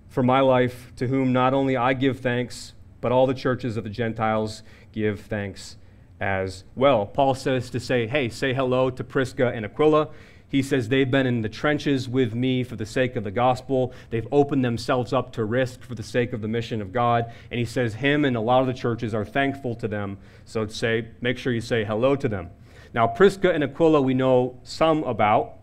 for 0.08 0.22
my 0.22 0.40
life, 0.40 0.92
to 0.96 1.06
whom 1.06 1.32
not 1.32 1.54
only 1.54 1.76
I 1.76 1.92
give 1.92 2.20
thanks, 2.20 2.74
but 3.00 3.12
all 3.12 3.26
the 3.26 3.34
churches 3.34 3.76
of 3.76 3.84
the 3.84 3.90
Gentiles 3.90 4.62
give 4.92 5.20
thanks 5.20 5.76
as 6.20 6.64
well. 6.74 7.06
Paul 7.06 7.34
says 7.34 7.70
to 7.70 7.80
say, 7.80 8.06
hey, 8.06 8.28
say 8.28 8.52
hello 8.52 8.90
to 8.90 9.04
Prisca 9.04 9.48
and 9.48 9.64
Aquila. 9.64 10.08
He 10.48 10.62
says 10.62 10.88
they've 10.88 11.10
been 11.10 11.26
in 11.26 11.42
the 11.42 11.48
trenches 11.48 12.08
with 12.08 12.34
me 12.34 12.64
for 12.64 12.74
the 12.74 12.86
sake 12.86 13.16
of 13.16 13.24
the 13.24 13.30
gospel. 13.30 13.92
They've 14.10 14.26
opened 14.32 14.64
themselves 14.64 15.12
up 15.12 15.32
to 15.32 15.44
risk 15.44 15.82
for 15.82 15.94
the 15.94 16.02
sake 16.02 16.32
of 16.32 16.40
the 16.40 16.48
mission 16.48 16.80
of 16.80 16.92
God. 16.92 17.30
And 17.50 17.58
he 17.58 17.66
says 17.66 17.94
him 17.94 18.24
and 18.24 18.34
a 18.34 18.40
lot 18.40 18.62
of 18.62 18.66
the 18.66 18.72
churches 18.72 19.12
are 19.14 19.26
thankful 19.26 19.74
to 19.76 19.86
them. 19.86 20.16
So 20.46 20.66
say, 20.66 21.08
make 21.20 21.36
sure 21.36 21.52
you 21.52 21.60
say 21.60 21.84
hello 21.84 22.16
to 22.16 22.28
them. 22.28 22.48
Now, 22.94 23.06
Prisca 23.06 23.52
and 23.52 23.62
Aquila, 23.62 24.00
we 24.00 24.14
know 24.14 24.58
some 24.62 25.04
about. 25.04 25.57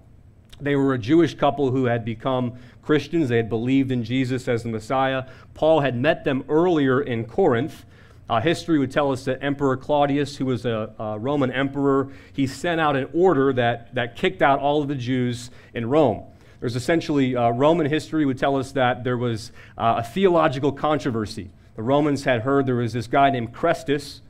They 0.60 0.76
were 0.76 0.94
a 0.94 1.00
Jewish 1.00 1.36
couple 1.36 1.72
who 1.72 1.86
had 1.86 2.06
become 2.06 2.58
Christians. 2.82 3.30
They 3.30 3.38
had 3.38 3.50
believed 3.50 3.92
in 3.92 4.04
Jesus 4.04 4.48
as 4.48 4.64
the 4.64 4.70
Messiah. 4.70 5.26
Paul 5.54 5.82
had 5.82 5.96
met 5.96 6.24
them 6.24 6.46
earlier 6.48 7.02
in 7.02 7.26
Corinth. 7.26 7.86
Uh, 8.28 8.42
history 8.42 8.80
would 8.80 8.92
tell 8.92 9.12
us 9.12 9.26
that 9.26 9.44
Emperor 9.44 9.78
Claudius, 9.78 10.38
who 10.38 10.46
was 10.46 10.66
a, 10.66 10.92
a, 10.98 11.20
Roman 11.20 11.52
emperor, 11.52 12.10
he 12.34 12.48
sent 12.48 12.82
out 12.82 12.96
an 12.96 13.08
order 13.14 13.54
that, 13.54 13.94
that 13.94 14.16
kicked 14.16 14.42
out 14.42 14.60
all 14.60 14.82
of 14.82 14.88
the 14.88 14.96
Jews 14.96 15.52
in 15.76 15.88
Rome. 15.88 16.24
There's 16.60 16.76
essentially, 16.76 17.36
uh, 17.36 17.50
Roman 17.50 17.86
history 17.86 18.26
would 18.26 18.40
tell 18.40 18.56
us 18.56 18.72
that 18.72 19.04
there 19.04 19.18
was 19.18 19.52
uh, 19.78 19.96
a 20.00 20.04
theological 20.04 20.72
controversy. 20.72 21.52
The 21.76 21.84
Romans 21.84 22.24
had 22.24 22.42
heard 22.42 22.66
there 22.66 22.76
was 22.76 22.94
this 22.94 23.06
guy 23.06 23.30
named 23.30 23.54
Chrestus 23.54 24.22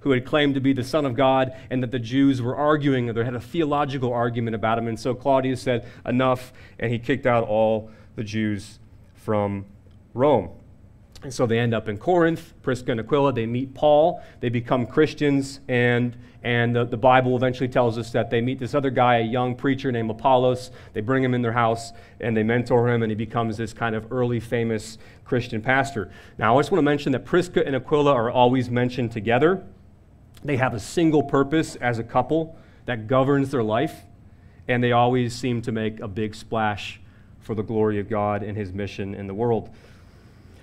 who 0.00 0.10
had 0.10 0.24
claimed 0.24 0.54
to 0.54 0.60
be 0.60 0.72
the 0.72 0.84
Son 0.84 1.04
of 1.04 1.14
God, 1.14 1.54
and 1.70 1.82
that 1.82 1.90
the 1.90 1.98
Jews 1.98 2.40
were 2.42 2.56
arguing, 2.56 3.08
or 3.08 3.12
they 3.12 3.24
had 3.24 3.34
a 3.34 3.40
theological 3.40 4.12
argument 4.12 4.54
about 4.54 4.78
him. 4.78 4.88
And 4.88 4.98
so 4.98 5.14
Claudius 5.14 5.62
said, 5.62 5.86
Enough, 6.06 6.52
and 6.78 6.90
he 6.90 6.98
kicked 6.98 7.26
out 7.26 7.44
all 7.44 7.90
the 8.16 8.24
Jews 8.24 8.78
from 9.14 9.66
Rome. 10.14 10.50
And 11.22 11.32
so 11.32 11.46
they 11.46 11.58
end 11.58 11.74
up 11.74 11.88
in 11.88 11.98
Corinth, 11.98 12.54
Prisca 12.62 12.92
and 12.92 13.00
Aquila. 13.00 13.34
They 13.34 13.44
meet 13.44 13.74
Paul. 13.74 14.22
They 14.40 14.48
become 14.48 14.86
Christians. 14.86 15.60
And, 15.68 16.16
and 16.42 16.74
the, 16.74 16.86
the, 16.86 16.96
Bible 16.96 17.36
eventually 17.36 17.68
tells 17.68 17.98
us 17.98 18.10
that 18.12 18.30
they 18.30 18.40
meet 18.40 18.58
this 18.58 18.74
other 18.74 18.88
guy, 18.88 19.18
a 19.18 19.22
young 19.22 19.54
preacher 19.54 19.92
named 19.92 20.10
Apollos. 20.10 20.70
They 20.94 21.02
bring 21.02 21.22
him 21.22 21.34
in 21.34 21.42
their 21.42 21.52
house 21.52 21.92
and 22.20 22.34
they 22.34 22.42
mentor 22.42 22.88
him, 22.88 23.02
and 23.02 23.10
he 23.10 23.16
becomes 23.16 23.58
this 23.58 23.74
kind 23.74 23.94
of 23.94 24.10
early 24.10 24.40
famous 24.40 24.96
Christian 25.26 25.60
pastor. 25.60 26.10
Now, 26.38 26.56
I 26.56 26.60
just 26.60 26.72
want 26.72 26.78
to 26.78 26.84
mention 26.84 27.12
that 27.12 27.26
Prisca 27.26 27.66
and 27.66 27.76
Aquila 27.76 28.14
are 28.14 28.30
always 28.30 28.70
mentioned 28.70 29.12
together. 29.12 29.62
They 30.44 30.56
have 30.56 30.74
a 30.74 30.80
single 30.80 31.22
purpose 31.22 31.76
as 31.76 31.98
a 31.98 32.04
couple 32.04 32.56
that 32.86 33.06
governs 33.06 33.50
their 33.50 33.62
life, 33.62 34.02
and 34.68 34.82
they 34.82 34.92
always 34.92 35.34
seem 35.34 35.62
to 35.62 35.72
make 35.72 36.00
a 36.00 36.08
big 36.08 36.34
splash 36.34 37.00
for 37.40 37.54
the 37.54 37.62
glory 37.62 37.98
of 37.98 38.08
God 38.08 38.42
and 38.42 38.56
his 38.56 38.72
mission 38.72 39.14
in 39.14 39.26
the 39.26 39.34
world. 39.34 39.70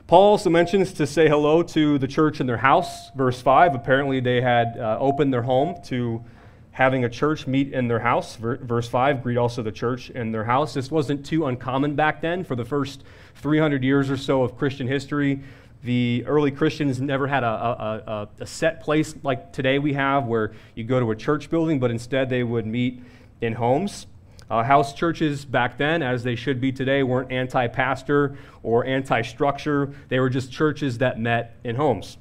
Paul 0.08 0.32
also 0.32 0.50
mentions 0.50 0.94
to 0.94 1.06
say 1.06 1.28
hello 1.28 1.62
to 1.64 1.98
the 1.98 2.08
church 2.08 2.40
in 2.40 2.48
their 2.48 2.58
house. 2.58 3.10
Verse 3.12 3.42
5 3.42 3.76
apparently 3.76 4.22
they 4.22 4.40
had 4.40 4.78
uh, 4.78 4.98
opened 5.02 5.34
their 5.34 5.42
home 5.42 5.76
to 5.88 6.24
having 6.72 7.04
a 7.04 7.10
church 7.10 7.46
meet 7.46 7.74
in 7.74 7.88
their 7.88 8.00
house. 8.00 8.38
Verse 8.38 8.88
5 8.88 9.22
greet 9.22 9.36
also 9.36 9.62
the 9.62 9.72
church 9.72 10.10
in 10.12 10.32
their 10.32 10.46
house. 10.46 10.74
This 10.74 10.90
wasn't 10.90 11.26
too 11.26 11.48
uncommon 11.48 11.96
back 11.96 12.22
then. 12.22 12.44
For 12.44 12.56
the 12.56 12.64
first 12.64 13.04
300 13.36 13.84
years 13.84 14.10
or 14.10 14.16
so 14.16 14.44
of 14.44 14.58
Christian 14.58 14.88
history, 14.88 15.42
the 15.84 16.24
early 16.26 16.52
Christians 16.52 17.00
never 17.00 17.28
had 17.28 17.44
a, 17.44 17.48
a, 17.48 18.04
a, 18.08 18.44
a 18.44 18.48
set 18.48 18.82
place 18.82 19.16
like 19.24 19.54
today 19.54 19.80
we 19.80 19.94
have 19.94 20.26
where 20.26 20.54
you 20.76 20.84
go 20.84 21.00
to 21.00 21.12
a 21.12 21.16
church 21.16 21.50
building, 21.50 21.80
but 21.80 21.92
instead 21.92 22.30
they 22.30 22.44
would 22.44 22.66
meet 22.66 23.02
in 23.42 23.54
homes. 23.54 24.08
Uh, 24.50 24.64
house 24.64 24.94
churches 24.94 25.44
back 25.44 25.78
then, 25.78 26.02
as 26.02 26.24
they 26.24 26.36
should 26.36 26.62
be 26.62 26.72
today, 26.72 27.04
weren't 27.04 27.32
anti 27.32 27.68
pastor 27.68 28.38
or 28.64 28.86
anti 28.86 29.22
structure. 29.22 29.94
They 30.08 30.20
were 30.20 30.30
just 30.30 30.52
churches 30.52 31.00
that 31.00 31.20
met 31.20 31.58
in 31.66 31.76
homes. 31.76 32.18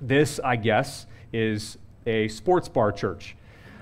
This, 0.00 0.40
I 0.42 0.56
guess, 0.56 1.06
is 1.32 1.78
a 2.06 2.26
sports 2.28 2.68
bar 2.68 2.90
church. 2.90 3.36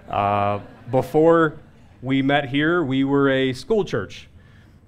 Uh, 0.09 0.61
before 0.91 1.59
we 2.03 2.21
met 2.21 2.49
here, 2.51 2.85
we 2.85 3.05
were 3.05 3.31
a 3.31 3.55
school 3.55 3.85
church. 3.85 4.29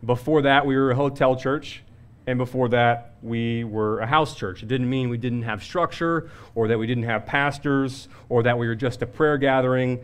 Before 0.04 0.42
that, 0.42 0.66
we 0.66 0.76
were 0.76 0.90
a 0.90 0.94
hotel 0.94 1.36
church. 1.36 1.83
And 2.26 2.38
before 2.38 2.70
that, 2.70 3.16
we 3.22 3.64
were 3.64 4.00
a 4.00 4.06
house 4.06 4.34
church. 4.34 4.62
It 4.62 4.66
didn't 4.66 4.88
mean 4.88 5.10
we 5.10 5.18
didn't 5.18 5.42
have 5.42 5.62
structure 5.62 6.30
or 6.54 6.68
that 6.68 6.78
we 6.78 6.86
didn't 6.86 7.04
have 7.04 7.26
pastors 7.26 8.08
or 8.28 8.42
that 8.44 8.58
we 8.58 8.66
were 8.66 8.74
just 8.74 9.02
a 9.02 9.06
prayer 9.06 9.36
gathering. 9.36 10.00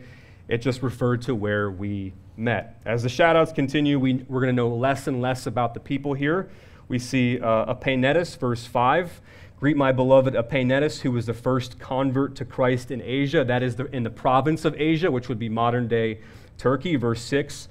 It 0.47 0.59
just 0.59 0.83
referred 0.83 1.23
to 1.23 1.33
where 1.33 1.71
we 1.71 2.13
met. 2.37 2.79
As 2.85 3.03
the 3.03 3.09
shoutouts 3.09 3.55
continue, 3.55 3.97
we, 3.97 4.25
we're 4.27 4.41
going 4.41 4.55
to 4.55 4.55
know 4.55 4.69
less 4.69 5.07
and 5.07 5.21
less 5.21 5.47
about 5.47 5.73
the 5.73 5.79
people 5.79 6.13
here. 6.13 6.49
We 6.87 6.99
see 6.99 7.39
uh, 7.39 7.73
Epaenetus, 7.73 8.37
verse 8.37 8.65
5. 8.65 9.21
Greet 9.59 9.77
my 9.77 9.91
beloved 9.91 10.33
Epaenetus, 10.33 11.01
who 11.01 11.11
was 11.11 11.25
the 11.25 11.33
first 11.33 11.79
convert 11.79 12.35
to 12.35 12.45
Christ 12.45 12.91
in 12.91 13.01
Asia. 13.01 13.43
That 13.43 13.63
is 13.63 13.75
the, 13.75 13.85
in 13.95 14.03
the 14.03 14.09
province 14.09 14.65
of 14.65 14.79
Asia, 14.79 15.09
which 15.09 15.29
would 15.29 15.39
be 15.39 15.49
modern 15.49 15.87
day 15.87 16.19
Turkey. 16.57 16.95
Verse 16.95 17.21
6. 17.21 17.69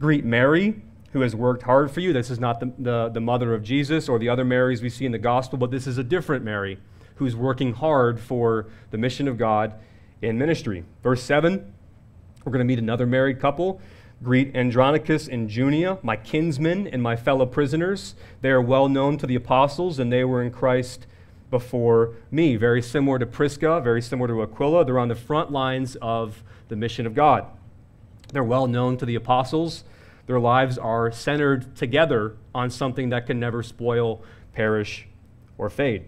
Greet 0.00 0.24
Mary, 0.24 0.82
who 1.14 1.20
has 1.20 1.34
worked 1.34 1.62
hard 1.62 1.92
for 1.92 2.00
you. 2.00 2.12
This 2.12 2.28
is 2.28 2.40
not 2.40 2.58
the, 2.58 2.72
the, 2.76 3.08
the 3.08 3.20
mother 3.20 3.54
of 3.54 3.62
Jesus 3.62 4.08
or 4.08 4.18
the 4.18 4.28
other 4.28 4.44
Marys 4.44 4.82
we 4.82 4.90
see 4.90 5.06
in 5.06 5.12
the 5.12 5.18
gospel, 5.18 5.56
but 5.56 5.70
this 5.70 5.86
is 5.86 5.96
a 5.96 6.02
different 6.02 6.44
Mary 6.44 6.76
who's 7.14 7.36
working 7.36 7.72
hard 7.72 8.18
for 8.18 8.66
the 8.90 8.98
mission 8.98 9.28
of 9.28 9.38
God 9.38 9.74
in 10.20 10.36
ministry. 10.36 10.84
Verse 11.04 11.22
7. 11.22 11.72
We're 12.44 12.50
going 12.50 12.58
to 12.58 12.64
meet 12.64 12.80
another 12.80 13.06
married 13.06 13.40
couple 13.40 13.80
Greet 14.24 14.56
Andronicus 14.56 15.28
and 15.28 15.48
Junia, 15.48 15.98
my 16.02 16.16
kinsmen 16.16 16.88
and 16.88 17.00
my 17.00 17.14
fellow 17.14 17.46
prisoners. 17.46 18.16
They 18.40 18.50
are 18.50 18.60
well 18.60 18.88
known 18.88 19.16
to 19.18 19.26
the 19.26 19.36
apostles, 19.36 20.00
and 20.00 20.12
they 20.12 20.24
were 20.24 20.42
in 20.42 20.50
Christ 20.50 21.06
before 21.48 22.14
me. 22.32 22.56
Very 22.56 22.82
similar 22.82 23.20
to 23.20 23.26
Prisca, 23.26 23.80
very 23.80 24.02
similar 24.02 24.26
to 24.28 24.42
Aquila. 24.42 24.84
They're 24.84 24.98
on 24.98 25.08
the 25.08 25.14
front 25.14 25.52
lines 25.52 25.96
of 26.02 26.42
the 26.68 26.74
mission 26.74 27.06
of 27.06 27.14
God. 27.14 27.46
They're 28.32 28.42
well 28.42 28.66
known 28.66 28.96
to 28.96 29.06
the 29.06 29.14
apostles. 29.14 29.84
Their 30.26 30.40
lives 30.40 30.78
are 30.78 31.12
centered 31.12 31.76
together 31.76 32.36
on 32.54 32.70
something 32.70 33.10
that 33.10 33.26
can 33.26 33.38
never 33.38 33.62
spoil, 33.62 34.22
perish, 34.54 35.06
or 35.58 35.68
fade. 35.68 36.04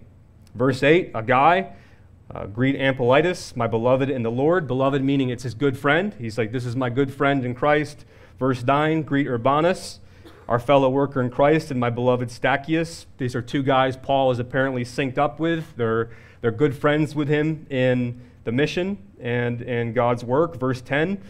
Verse 0.54 0.82
8 0.82 1.10
a 1.14 1.22
guy 1.22 1.72
uh, 2.34 2.46
greet 2.46 2.76
Ampliatus, 2.76 3.54
my 3.54 3.66
beloved 3.66 4.10
in 4.10 4.22
the 4.22 4.30
Lord. 4.30 4.66
Beloved 4.66 5.02
meaning 5.02 5.28
it's 5.28 5.44
his 5.44 5.54
good 5.54 5.78
friend. 5.78 6.14
He's 6.18 6.36
like, 6.36 6.50
This 6.50 6.64
is 6.64 6.74
my 6.74 6.90
good 6.90 7.12
friend 7.12 7.44
in 7.44 7.54
Christ. 7.54 8.04
Verse 8.38 8.64
9 8.64 9.02
Greet 9.02 9.28
Urbanus, 9.28 10.00
our 10.48 10.58
fellow 10.58 10.88
worker 10.88 11.20
in 11.20 11.30
Christ, 11.30 11.70
and 11.70 11.78
my 11.78 11.90
beloved 11.90 12.30
Stachys. 12.30 13.06
These 13.18 13.36
are 13.36 13.42
two 13.42 13.62
guys 13.62 13.96
Paul 13.96 14.32
is 14.32 14.38
apparently 14.38 14.84
synced 14.84 15.18
up 15.18 15.38
with. 15.38 15.76
They're, 15.76 16.10
they're 16.40 16.50
good 16.50 16.76
friends 16.76 17.14
with 17.14 17.28
him 17.28 17.66
in 17.70 18.20
the 18.44 18.52
mission 18.52 18.98
and 19.20 19.62
in 19.62 19.92
God's 19.92 20.24
work. 20.24 20.56
Verse 20.58 20.80
10 20.80 21.22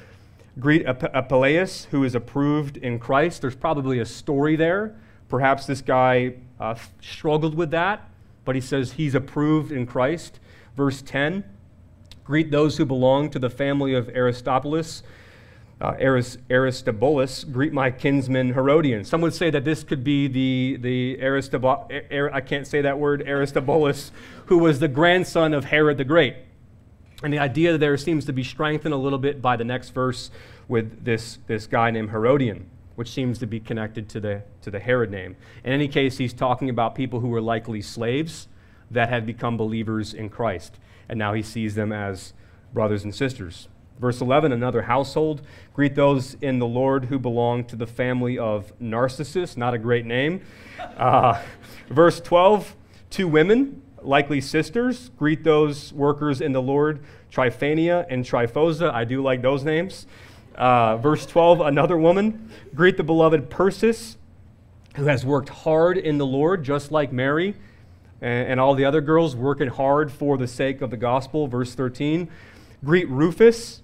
Greet 0.58 0.84
Apelles, 0.86 1.86
who 1.90 2.02
is 2.02 2.14
approved 2.14 2.78
in 2.78 2.98
Christ. 2.98 3.42
There's 3.42 3.56
probably 3.56 3.98
a 3.98 4.06
story 4.06 4.56
there. 4.56 4.96
Perhaps 5.28 5.66
this 5.66 5.82
guy 5.82 6.34
uh, 6.58 6.76
struggled 7.00 7.54
with 7.54 7.70
that, 7.72 8.08
but 8.44 8.54
he 8.54 8.60
says 8.60 8.92
he's 8.92 9.14
approved 9.14 9.70
in 9.70 9.86
Christ. 9.86 10.40
Verse 10.76 11.02
10 11.02 11.44
Greet 12.25 12.50
those 12.50 12.76
who 12.76 12.84
belong 12.84 13.30
to 13.30 13.38
the 13.38 13.50
family 13.50 13.94
of 13.94 14.08
Aristobulus. 14.08 15.02
Uh, 15.80 15.92
Aristobulus, 16.50 17.44
greet 17.44 17.72
my 17.72 17.90
kinsman 17.90 18.54
Herodian. 18.54 19.04
Some 19.04 19.20
would 19.20 19.34
say 19.34 19.50
that 19.50 19.64
this 19.64 19.84
could 19.84 20.02
be 20.02 20.26
the, 20.26 20.78
the 20.80 21.22
Aristobulus, 21.22 21.86
I 22.32 22.40
can't 22.40 22.66
say 22.66 22.80
that 22.80 22.98
word, 22.98 23.22
Aristobulus, 23.26 24.10
who 24.46 24.58
was 24.58 24.80
the 24.80 24.88
grandson 24.88 25.52
of 25.52 25.66
Herod 25.66 25.98
the 25.98 26.04
Great. 26.04 26.34
And 27.23 27.32
the 27.32 27.38
idea 27.38 27.78
there 27.78 27.96
seems 27.96 28.25
to 28.26 28.32
be 28.32 28.44
strengthened 28.44 28.92
a 28.92 28.99
little 28.99 29.18
bit 29.18 29.40
by 29.40 29.56
the 29.56 29.64
next 29.64 29.90
verse 29.90 30.30
with 30.68 31.04
this, 31.04 31.38
this 31.46 31.66
guy 31.66 31.90
named 31.90 32.11
Herodian, 32.11 32.68
which 32.94 33.11
seems 33.11 33.38
to 33.38 33.46
be 33.46 33.58
connected 33.58 34.08
to 34.11 34.20
the, 34.20 34.42
to 34.62 34.70
the 34.70 34.80
Herod 34.80 35.11
name. 35.11 35.37
In 35.64 35.73
any 35.73 35.88
case, 35.88 36.18
he's 36.18 36.35
talking 36.35 36.68
about 36.68 36.94
people 36.94 37.20
who 37.20 37.28
were 37.28 37.40
likely 37.40 37.80
slaves 37.80 38.49
that 38.90 39.08
had 39.08 39.25
become 39.26 39.56
believers 39.56 40.12
in 40.12 40.28
Christ. 40.28 40.78
And 41.08 41.18
now 41.18 41.32
he 41.32 41.42
sees 41.42 41.75
them 41.75 41.92
as 41.92 42.35
brothers 42.73 43.04
and 43.04 43.14
sisters. 43.14 43.68
Verse 43.99 44.20
11, 44.20 44.52
another 44.52 44.82
household. 44.82 45.40
Greet 45.73 45.94
those 45.94 46.35
in 46.42 46.58
the 46.58 46.66
Lord 46.66 47.06
who 47.06 47.18
belong 47.18 47.64
to 47.64 47.76
the 47.76 47.87
family 47.87 48.38
of 48.38 48.78
Narcissus. 48.78 49.56
Not 49.56 49.73
a 49.73 49.78
great 49.78 50.04
name. 50.04 50.42
Uh, 50.78 51.42
verse 51.88 52.20
12, 52.20 52.76
two 53.08 53.26
women, 53.26 53.82
likely 54.06 54.40
sisters. 54.40 55.10
Greet 55.18 55.44
those 55.44 55.92
workers 55.92 56.40
in 56.40 56.52
the 56.52 56.62
Lord, 56.62 57.00
Tryphaena 57.30 58.06
and 58.08 58.25
Tryphosa. 58.25 58.92
I 58.92 59.04
do 59.04 59.22
like 59.22 59.42
those 59.42 59.64
names. 59.64 60.06
Uh, 60.54 60.96
verse 60.96 61.26
12, 61.26 61.60
another 61.60 61.98
woman. 61.98 62.50
Greet 62.75 62.96
the 62.96 63.02
beloved 63.02 63.50
Persis, 63.50 64.16
who 64.94 65.04
has 65.04 65.26
worked 65.26 65.50
hard 65.50 65.98
in 65.98 66.18
the 66.18 66.26
Lord, 66.26 66.64
just 66.64 66.90
like 66.90 67.12
Mary 67.12 67.54
and, 68.22 68.48
and 68.48 68.60
all 68.60 68.75
the 68.75 68.84
other 68.84 69.00
girls 69.00 69.36
working 69.36 69.68
hard 69.68 70.10
for 70.10 70.38
the 70.38 70.46
sake 70.46 70.80
of 70.80 70.90
the 70.90 70.96
gospel. 70.96 71.46
Verse 71.46 71.75
13. 71.75 72.28
Greet 72.84 73.08
Rufus 73.08 73.82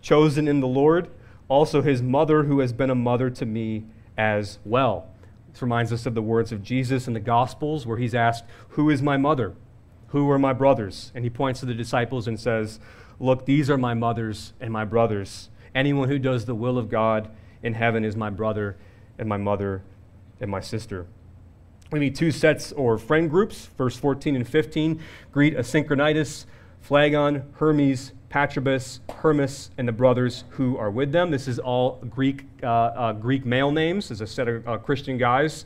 chosen 0.00 0.48
in 0.48 0.60
the 0.60 0.66
Lord, 0.66 1.08
also 1.48 1.82
his 1.82 2.02
mother, 2.02 2.44
who 2.44 2.60
has 2.60 2.72
been 2.72 2.90
a 2.90 2.94
mother 2.94 3.30
to 3.30 3.46
me 3.46 3.84
as 4.16 4.58
well. 4.64 5.08
This 5.58 5.62
reminds 5.64 5.92
us 5.92 6.06
of 6.06 6.14
the 6.14 6.22
words 6.22 6.52
of 6.52 6.62
Jesus 6.62 7.08
in 7.08 7.14
the 7.14 7.18
Gospels, 7.18 7.84
where 7.84 7.98
he's 7.98 8.14
asked, 8.14 8.44
Who 8.68 8.90
is 8.90 9.02
my 9.02 9.16
mother? 9.16 9.56
Who 10.10 10.30
are 10.30 10.38
my 10.38 10.52
brothers? 10.52 11.10
And 11.16 11.24
he 11.24 11.30
points 11.30 11.58
to 11.58 11.66
the 11.66 11.74
disciples 11.74 12.28
and 12.28 12.38
says, 12.38 12.78
Look, 13.18 13.44
these 13.44 13.68
are 13.68 13.76
my 13.76 13.92
mothers 13.92 14.52
and 14.60 14.72
my 14.72 14.84
brothers. 14.84 15.50
Anyone 15.74 16.08
who 16.08 16.20
does 16.20 16.44
the 16.44 16.54
will 16.54 16.78
of 16.78 16.88
God 16.88 17.28
in 17.60 17.74
heaven 17.74 18.04
is 18.04 18.14
my 18.14 18.30
brother 18.30 18.76
and 19.18 19.28
my 19.28 19.36
mother 19.36 19.82
and 20.40 20.48
my 20.48 20.60
sister. 20.60 21.08
We 21.90 21.98
meet 21.98 22.14
two 22.14 22.30
sets 22.30 22.70
or 22.70 22.96
friend 22.96 23.28
groups, 23.28 23.66
verse 23.76 23.96
14 23.96 24.36
and 24.36 24.48
15. 24.48 25.02
Greet 25.32 25.56
Asyncritus, 25.56 26.46
Phlegon, 26.80 27.42
Hermes, 27.54 28.12
Patrobas, 28.30 29.00
Hermas, 29.10 29.70
and 29.78 29.88
the 29.88 29.92
brothers 29.92 30.44
who 30.50 30.76
are 30.76 30.90
with 30.90 31.12
them. 31.12 31.30
This 31.30 31.48
is 31.48 31.58
all 31.58 31.92
Greek, 32.10 32.44
uh, 32.62 32.66
uh, 32.66 33.12
Greek 33.14 33.46
male 33.46 33.72
names. 33.72 34.08
There's 34.08 34.20
a 34.20 34.26
set 34.26 34.48
of 34.48 34.68
uh, 34.68 34.78
Christian 34.78 35.16
guys 35.16 35.64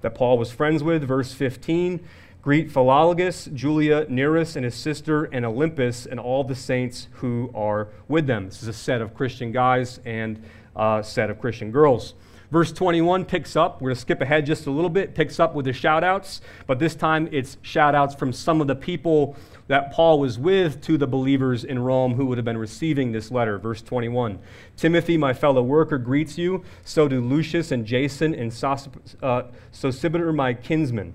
that 0.00 0.14
Paul 0.14 0.38
was 0.38 0.52
friends 0.52 0.82
with. 0.82 1.02
Verse 1.02 1.32
15 1.32 2.00
Greet 2.40 2.70
Philologus, 2.70 3.52
Julia, 3.54 4.06
Nereus, 4.10 4.54
and 4.54 4.66
his 4.66 4.74
sister, 4.74 5.24
and 5.24 5.46
Olympas, 5.46 6.06
and 6.06 6.20
all 6.20 6.44
the 6.44 6.54
saints 6.54 7.08
who 7.12 7.50
are 7.54 7.88
with 8.06 8.26
them. 8.26 8.46
This 8.46 8.62
is 8.62 8.68
a 8.68 8.72
set 8.74 9.00
of 9.00 9.14
Christian 9.14 9.50
guys 9.50 9.98
and 10.04 10.44
a 10.76 11.02
set 11.02 11.30
of 11.30 11.40
Christian 11.40 11.70
girls. 11.70 12.12
Verse 12.54 12.70
21 12.70 13.24
picks 13.24 13.56
up, 13.56 13.80
we're 13.80 13.88
going 13.88 13.96
to 13.96 14.00
skip 14.00 14.20
ahead 14.20 14.46
just 14.46 14.66
a 14.66 14.70
little 14.70 14.88
bit, 14.88 15.12
picks 15.12 15.40
up 15.40 15.56
with 15.56 15.64
the 15.64 15.72
shout 15.72 16.04
outs, 16.04 16.40
but 16.68 16.78
this 16.78 16.94
time 16.94 17.28
it's 17.32 17.56
shout 17.62 17.96
outs 17.96 18.14
from 18.14 18.32
some 18.32 18.60
of 18.60 18.68
the 18.68 18.76
people 18.76 19.34
that 19.66 19.90
Paul 19.90 20.20
was 20.20 20.38
with 20.38 20.80
to 20.82 20.96
the 20.96 21.08
believers 21.08 21.64
in 21.64 21.80
Rome 21.80 22.14
who 22.14 22.26
would 22.26 22.38
have 22.38 22.44
been 22.44 22.56
receiving 22.56 23.10
this 23.10 23.32
letter. 23.32 23.58
Verse 23.58 23.82
21 23.82 24.38
Timothy, 24.76 25.16
my 25.16 25.32
fellow 25.32 25.64
worker, 25.64 25.98
greets 25.98 26.38
you. 26.38 26.62
So 26.84 27.08
do 27.08 27.20
Lucius 27.20 27.72
and 27.72 27.84
Jason 27.84 28.36
and 28.36 28.52
uh, 28.52 29.42
Sosipater, 29.72 30.32
my 30.32 30.54
kinsman. 30.54 31.14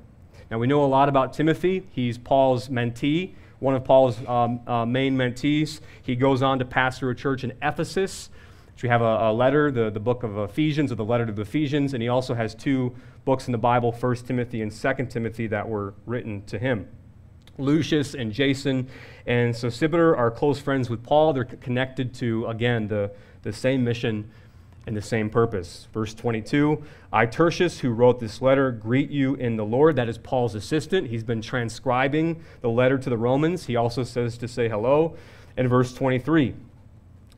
Now 0.52 0.58
we 0.58 0.68
know 0.68 0.84
a 0.84 0.88
lot 0.88 1.08
about 1.08 1.32
Timothy. 1.32 1.88
He's 1.92 2.18
Paul's 2.18 2.68
mentee, 2.68 3.34
one 3.60 3.76
of 3.76 3.86
Paul's 3.86 4.20
um, 4.28 4.60
uh, 4.68 4.86
main 4.86 5.16
mentees. 5.16 5.80
He 6.02 6.18
goes 6.18 6.42
on 6.42 6.60
to 6.60 6.66
pastor 6.66 7.10
a 7.10 7.16
church 7.16 7.46
in 7.46 7.54
Ephesus. 7.62 8.30
So 8.80 8.84
we 8.84 8.90
have 8.92 9.02
a, 9.02 9.30
a, 9.30 9.34
letter, 9.34 9.72
the, 9.72 9.90
the 9.90 10.00
book 10.00 10.24
of 10.24 10.38
Ephesians, 10.38 10.90
or 10.90 10.96
the 10.96 11.04
letter 11.04 11.26
to 11.26 11.34
the 11.34 11.42
Ephesians, 11.42 11.94
and 11.94 12.02
he 12.02 12.08
also 12.08 12.34
has 12.34 12.56
two 12.56 12.96
books 13.26 13.46
in 13.46 13.52
the 13.52 13.58
Bible, 13.58 13.92
1 13.92 14.16
Timothy 14.16 14.62
and 14.62 14.72
2 14.72 15.06
Timothy, 15.10 15.48
that 15.48 15.68
were 15.68 15.96
written 16.06 16.46
to 16.46 16.58
him. 16.58 16.88
Lucius 17.58 18.14
and 18.14 18.32
Jason 18.32 18.88
and 19.28 19.54
Sosipater 19.54 20.18
are 20.18 20.32
close 20.32 20.62
friends 20.62 20.90
with 20.90 21.04
Paul. 21.04 21.34
They're 21.34 21.44
connected 21.44 22.14
to, 22.16 22.46
again, 22.46 22.88
the, 22.88 23.12
the 23.42 23.52
same 23.52 23.84
mission 23.84 24.32
and 24.88 24.96
the 24.96 25.02
same 25.02 25.30
purpose. 25.30 25.90
Verse 25.94 26.14
22 26.14 26.82
I, 27.12 27.26
Tertius, 27.26 27.80
who 27.80 27.90
wrote 27.90 28.22
this 28.22 28.42
letter, 28.42 28.72
greet 28.72 29.10
you 29.10 29.36
in 29.36 29.58
the 29.58 29.66
Lord. 29.66 29.98
That 29.98 30.08
is 30.08 30.18
Paul's 30.18 30.56
assistant. 30.56 31.08
He's 31.08 31.26
been 31.26 31.42
transcribing 31.42 32.42
the 32.62 32.70
letter 32.70 32.98
to 32.98 33.10
the 33.10 33.18
Romans. 33.18 33.66
He 33.66 33.76
also 33.76 34.04
says 34.04 34.38
to 34.38 34.48
say 34.48 34.70
hello. 34.70 35.18
And 35.58 35.68
verse 35.68 35.94
23 35.94 36.56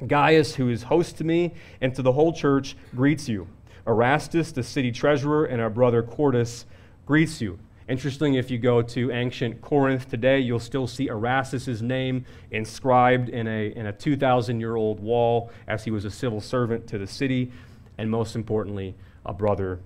Gaius, 0.06 0.56
who 0.56 0.70
is 0.70 0.84
host 0.84 1.18
to 1.18 1.24
me 1.24 1.54
and 1.80 1.94
to 1.96 2.02
the 2.02 2.12
whole 2.12 2.34
church, 2.34 2.76
greets 2.96 3.30
you. 3.30 3.48
Erastus, 3.88 4.52
the 4.52 4.64
city 4.64 4.92
treasurer, 4.92 5.46
and 5.46 5.62
our 5.62 5.70
brother 5.70 6.04
Quartus 6.04 6.66
greets 7.06 7.42
you. 7.42 7.60
Interesting, 7.88 8.36
if 8.36 8.50
you 8.50 8.58
go 8.58 8.82
to 8.82 9.12
ancient 9.12 9.62
Corinth 9.62 10.10
today, 10.10 10.40
you'll 10.40 10.60
still 10.60 10.88
see 10.88 11.08
Erastus' 11.08 11.82
name 11.82 12.26
inscribed 12.52 13.28
in 13.30 13.48
a, 13.48 13.74
in 13.76 13.88
a 13.88 13.92
2,000 13.92 14.60
year 14.60 14.76
old 14.76 15.00
wall 15.00 15.52
as 15.68 15.84
he 15.84 15.92
was 15.92 16.06
a 16.06 16.12
civil 16.12 16.40
servant 16.40 16.88
to 16.88 16.98
the 16.98 17.08
city, 17.08 17.52
and 17.98 18.10
most 18.10 18.36
importantly, 18.36 18.96
a 19.26 19.34
brother 19.34 19.80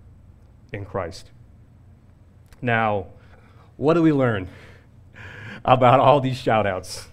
in 0.71 0.86
Christ. 0.86 1.32
Now, 2.62 3.08
what 3.78 3.95
do 3.95 4.01
we 4.01 4.12
learn 4.12 4.49
about 5.65 5.99
all 5.99 6.19
these 6.19 6.38
shout 6.38 6.67
outs? 6.67 7.08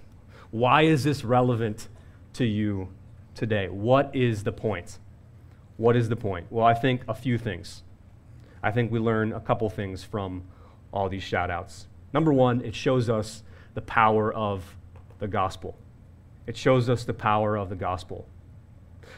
Why 0.50 0.82
is 0.82 1.04
this 1.04 1.24
relevant 1.24 1.88
to 2.34 2.44
you 2.44 2.88
today? 3.34 3.68
What 3.68 4.14
is 4.14 4.44
the 4.44 4.52
point? 4.52 4.98
What 5.76 5.96
is 5.96 6.08
the 6.08 6.16
point? 6.16 6.46
Well, 6.50 6.64
I 6.64 6.74
think 6.74 7.02
a 7.08 7.14
few 7.14 7.38
things. 7.38 7.82
I 8.62 8.70
think 8.70 8.92
we 8.92 8.98
learn 8.98 9.32
a 9.32 9.40
couple 9.40 9.68
things 9.68 10.04
from 10.04 10.44
all 10.92 11.08
these 11.08 11.22
shout 11.22 11.50
outs. 11.50 11.88
Number 12.12 12.32
one, 12.32 12.60
it 12.62 12.74
shows 12.74 13.08
us 13.08 13.42
the 13.74 13.80
power 13.80 14.32
of 14.32 14.76
the 15.18 15.28
gospel. 15.28 15.76
It 16.46 16.56
shows 16.56 16.88
us 16.88 17.04
the 17.04 17.14
power 17.14 17.56
of 17.56 17.68
the 17.68 17.76
gospel. 17.76 18.28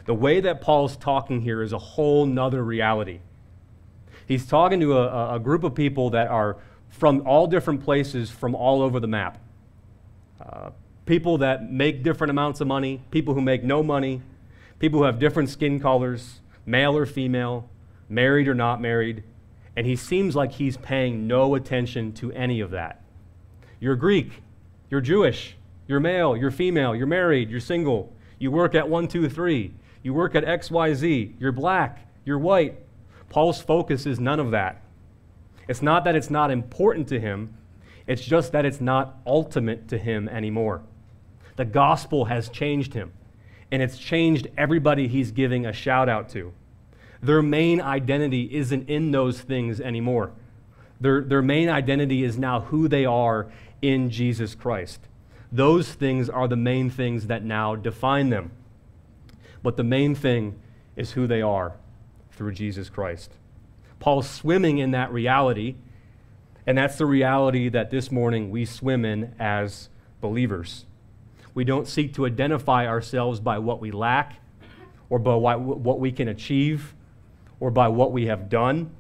The 0.07 0.14
way 0.14 0.40
that 0.40 0.61
Paul's 0.61 0.96
talking 0.96 1.40
here 1.40 1.62
is 1.62 1.72
a 1.72 1.79
whole 1.79 2.27
nother 2.27 2.62
reality. 2.62 3.20
He's 4.27 4.46
talking 4.46 4.81
to 4.81 4.98
a, 4.98 5.37
a 5.37 5.38
group 5.38 5.64
of 5.64 5.74
people 5.74 6.11
that 6.11 6.29
are 6.29 6.59
from 6.88 7.27
all 7.27 7.46
different 7.46 7.83
places 7.83 8.31
from 8.31 8.55
all 8.55 8.83
over 8.83 9.00
the 9.00 9.07
map. 9.07 9.38
Uh, 10.40 10.70
people 11.07 11.38
that 11.38 11.71
make 11.71 12.03
different 12.03 12.31
amounts 12.31 12.61
of 12.61 12.67
money, 12.67 13.03
people 13.11 13.35
who 13.35 13.40
make 13.40 13.62
no 13.62 13.83
money, 13.83 14.23
people 14.79 15.01
who 15.01 15.05
have 15.05 15.19
different 15.19 15.51
skin 15.51 15.79
colors, 15.79 16.40
male 16.67 16.97
or 16.97 17.07
female, 17.07 17.69
married 18.09 18.49
or 18.49 18.55
not 18.55 18.81
married, 18.81 19.23
and 19.77 19.87
he 19.87 19.97
seems 19.97 20.37
like 20.37 20.53
he's 20.53 20.77
paying 20.77 21.27
no 21.27 21.55
attention 21.55 22.12
to 22.12 22.33
any 22.33 22.61
of 22.61 22.71
that. 22.71 23.03
You're 23.81 23.97
Greek, 23.97 24.43
you're 24.90 25.01
Jewish, 25.01 25.57
you're 25.87 26.01
male, 26.01 26.37
you're 26.37 26.51
female, 26.51 26.95
you're 26.95 27.07
married, 27.07 27.51
you're 27.51 27.61
single, 27.61 28.12
you 28.38 28.51
work 28.51 28.75
at 28.75 28.88
123, 28.88 29.75
you 30.03 30.14
work 30.14 30.35
at 30.35 30.45
XYZ, 30.45 31.35
you're 31.38 31.53
black, 31.53 32.09
you're 32.25 32.38
white. 32.38 32.79
Paul's 33.29 33.61
focus 33.61 34.07
is 34.07 34.21
none 34.21 34.40
of 34.40 34.53
that. 34.53 34.81
It's 35.67 35.83
not 35.83 36.05
that 36.05 36.14
it's 36.14 36.31
not 36.31 36.51
important 36.51 37.09
to 37.09 37.21
him, 37.21 37.55
it's 38.07 38.23
just 38.23 38.53
that 38.53 38.64
it's 38.64 38.81
not 38.81 39.19
ultimate 39.27 39.88
to 39.88 39.99
him 39.99 40.29
anymore. 40.29 40.83
The 41.57 41.64
gospel 41.64 42.27
has 42.27 42.49
changed 42.49 42.95
him, 42.95 43.12
and 43.71 43.83
it's 43.83 43.99
changed 43.99 44.49
everybody 44.57 45.09
he's 45.09 45.31
giving 45.31 45.67
a 45.67 45.73
shout 45.73 46.09
out 46.09 46.29
to. 46.31 46.53
Their 47.23 47.43
main 47.43 47.81
identity 47.81 48.55
isn't 48.55 48.88
in 48.88 49.11
those 49.11 49.40
things 49.40 49.81
anymore. 49.81 50.33
Their, 51.01 51.23
their 51.23 51.43
main 51.43 51.69
identity 51.69 52.25
is 52.25 52.38
now 52.38 52.61
who 52.61 52.88
they 52.88 53.05
are 53.05 53.51
in 53.81 54.11
Jesus 54.11 54.55
Christ. 54.55 55.01
Those 55.51 55.93
things 55.93 56.29
are 56.29 56.49
the 56.49 56.57
main 56.57 56.90
things 56.90 57.29
that 57.29 57.45
now 57.45 57.77
define 57.77 58.31
them. 58.31 58.51
But 59.62 59.77
the 59.77 59.85
main 59.85 60.14
thing 60.14 60.61
is 60.97 61.12
who 61.12 61.27
they 61.27 61.40
are 61.40 61.75
through 62.33 62.53
Jesus 62.53 62.88
Christ. 62.88 63.33
Paul's 64.01 64.29
swimming 64.29 64.79
in 64.79 64.90
that 64.90 65.12
reality, 65.12 65.77
and 66.67 66.77
that's 66.77 66.97
the 66.97 67.07
reality 67.07 67.69
that 67.69 67.90
this 67.90 68.11
morning 68.11 68.51
we 68.51 68.64
swim 68.64 69.05
in 69.05 69.35
as 69.38 69.88
believers. 70.21 70.85
We 71.55 71.64
don't 71.64 71.87
seek 71.87 72.14
to 72.14 72.27
identify 72.27 72.87
ourselves 72.87 73.40
by 73.40 73.59
what 73.59 73.81
we 73.81 73.93
lack 73.93 74.40
or 75.09 75.19
by 75.19 75.35
what 75.35 76.01
we 76.01 76.11
can 76.11 76.29
achieve 76.29 76.95
or 77.61 77.71
by 77.71 77.88
what 77.88 78.12
we 78.12 78.27
have 78.27 78.49
done. 78.49 78.90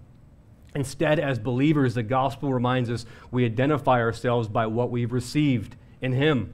Instead, 0.74 1.18
as 1.18 1.38
believers, 1.38 1.94
the 1.94 2.02
gospel 2.02 2.52
reminds 2.52 2.90
us 2.90 3.06
we 3.30 3.44
identify 3.44 4.00
ourselves 4.00 4.48
by 4.48 4.66
what 4.66 4.90
we've 4.90 5.12
received 5.12 5.76
in 6.00 6.12
Him, 6.12 6.52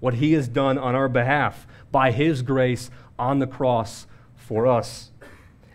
what 0.00 0.14
He 0.14 0.32
has 0.32 0.48
done 0.48 0.78
on 0.78 0.94
our 0.94 1.08
behalf, 1.08 1.66
by 1.90 2.10
His 2.10 2.42
grace 2.42 2.90
on 3.18 3.38
the 3.38 3.46
cross 3.46 4.06
for 4.36 4.66
us. 4.66 5.10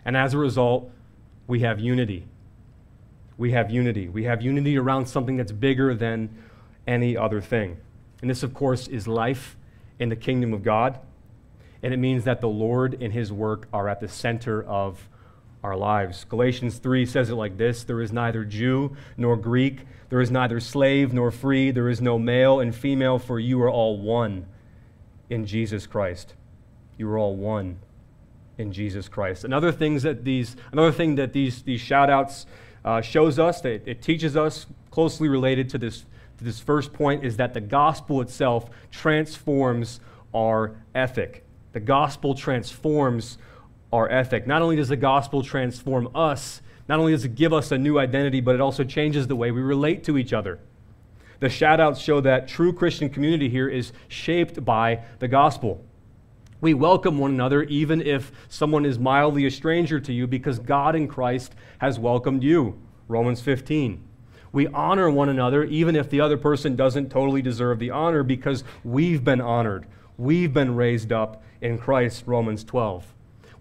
And 0.04 0.16
as 0.16 0.34
a 0.34 0.38
result, 0.38 0.90
we 1.46 1.60
have 1.60 1.80
unity. 1.80 2.26
We 3.36 3.52
have 3.52 3.70
unity. 3.70 4.08
We 4.08 4.24
have 4.24 4.42
unity 4.42 4.78
around 4.78 5.06
something 5.06 5.36
that's 5.36 5.52
bigger 5.52 5.94
than 5.94 6.30
any 6.86 7.16
other 7.16 7.40
thing. 7.40 7.78
And 8.24 8.30
this, 8.30 8.42
of 8.42 8.54
course, 8.54 8.88
is 8.88 9.06
life 9.06 9.54
in 9.98 10.08
the 10.08 10.16
kingdom 10.16 10.54
of 10.54 10.62
God. 10.62 10.98
And 11.82 11.92
it 11.92 11.98
means 11.98 12.24
that 12.24 12.40
the 12.40 12.48
Lord 12.48 12.96
and 13.02 13.12
His 13.12 13.30
work 13.30 13.68
are 13.70 13.86
at 13.86 14.00
the 14.00 14.08
center 14.08 14.64
of 14.64 15.10
our 15.62 15.76
lives. 15.76 16.24
Galatians 16.24 16.78
3 16.78 17.04
says 17.04 17.28
it 17.28 17.34
like 17.34 17.58
this 17.58 17.84
There 17.84 18.00
is 18.00 18.14
neither 18.14 18.42
Jew 18.46 18.96
nor 19.18 19.36
Greek, 19.36 19.80
there 20.08 20.22
is 20.22 20.30
neither 20.30 20.58
slave 20.58 21.12
nor 21.12 21.30
free, 21.30 21.70
there 21.70 21.90
is 21.90 22.00
no 22.00 22.18
male 22.18 22.60
and 22.60 22.74
female, 22.74 23.18
for 23.18 23.38
you 23.38 23.60
are 23.60 23.70
all 23.70 24.00
one 24.00 24.46
in 25.28 25.44
Jesus 25.44 25.86
Christ. 25.86 26.32
you 26.96 27.06
are 27.10 27.18
all 27.18 27.36
one 27.36 27.76
in 28.56 28.72
Jesus 28.72 29.06
Christ. 29.06 29.44
Another 29.44 29.70
things 29.70 30.02
that 30.04 30.24
these, 30.24 30.56
another 30.72 30.92
thing 30.92 31.16
that 31.16 31.34
these, 31.34 31.60
these 31.60 31.82
shout 31.82 32.08
outs 32.08 32.46
uh, 32.86 33.02
shows 33.02 33.38
us, 33.38 33.60
that 33.60 33.86
it 33.86 34.00
teaches 34.00 34.34
us, 34.34 34.64
closely 34.90 35.28
related 35.28 35.68
to 35.68 35.76
this, 35.76 36.06
this 36.44 36.60
first 36.60 36.92
point, 36.92 37.24
is 37.24 37.36
that 37.38 37.54
the 37.54 37.60
gospel 37.60 38.20
itself 38.20 38.70
transforms 38.90 40.00
our 40.34 40.76
ethic. 40.94 41.44
The 41.72 41.80
gospel 41.80 42.34
transforms 42.34 43.38
our 43.92 44.08
ethic. 44.10 44.46
Not 44.46 44.62
only 44.62 44.76
does 44.76 44.88
the 44.88 44.96
gospel 44.96 45.42
transform 45.42 46.08
us, 46.14 46.62
not 46.88 46.98
only 46.98 47.12
does 47.12 47.24
it 47.24 47.34
give 47.34 47.52
us 47.52 47.72
a 47.72 47.78
new 47.78 47.98
identity, 47.98 48.40
but 48.40 48.54
it 48.54 48.60
also 48.60 48.84
changes 48.84 49.26
the 49.26 49.36
way 49.36 49.50
we 49.50 49.60
relate 49.60 50.04
to 50.04 50.18
each 50.18 50.32
other. 50.32 50.58
The 51.40 51.48
shout 51.48 51.80
outs 51.80 52.00
show 52.00 52.20
that 52.20 52.48
true 52.48 52.72
Christian 52.72 53.08
community 53.08 53.48
here 53.48 53.68
is 53.68 53.92
shaped 54.08 54.64
by 54.64 55.02
the 55.18 55.28
gospel. 55.28 55.84
We 56.60 56.74
welcome 56.74 57.18
one 57.18 57.30
another 57.32 57.64
even 57.64 58.00
if 58.00 58.32
someone 58.48 58.86
is 58.86 58.98
mildly 58.98 59.46
a 59.46 59.50
stranger 59.50 60.00
to 60.00 60.12
you 60.12 60.26
because 60.26 60.58
God 60.58 60.96
in 60.96 61.08
Christ 61.08 61.54
has 61.78 61.98
welcomed 61.98 62.42
you. 62.42 62.80
Romans 63.08 63.40
15. 63.42 64.02
We 64.54 64.68
honor 64.68 65.10
one 65.10 65.28
another 65.28 65.64
even 65.64 65.96
if 65.96 66.08
the 66.08 66.20
other 66.20 66.36
person 66.36 66.76
doesn't 66.76 67.10
totally 67.10 67.42
deserve 67.42 67.80
the 67.80 67.90
honor 67.90 68.22
because 68.22 68.62
we've 68.84 69.24
been 69.24 69.40
honored. 69.40 69.84
We've 70.16 70.54
been 70.54 70.76
raised 70.76 71.10
up 71.10 71.42
in 71.60 71.76
Christ. 71.76 72.22
Romans 72.24 72.62
12. 72.62 73.04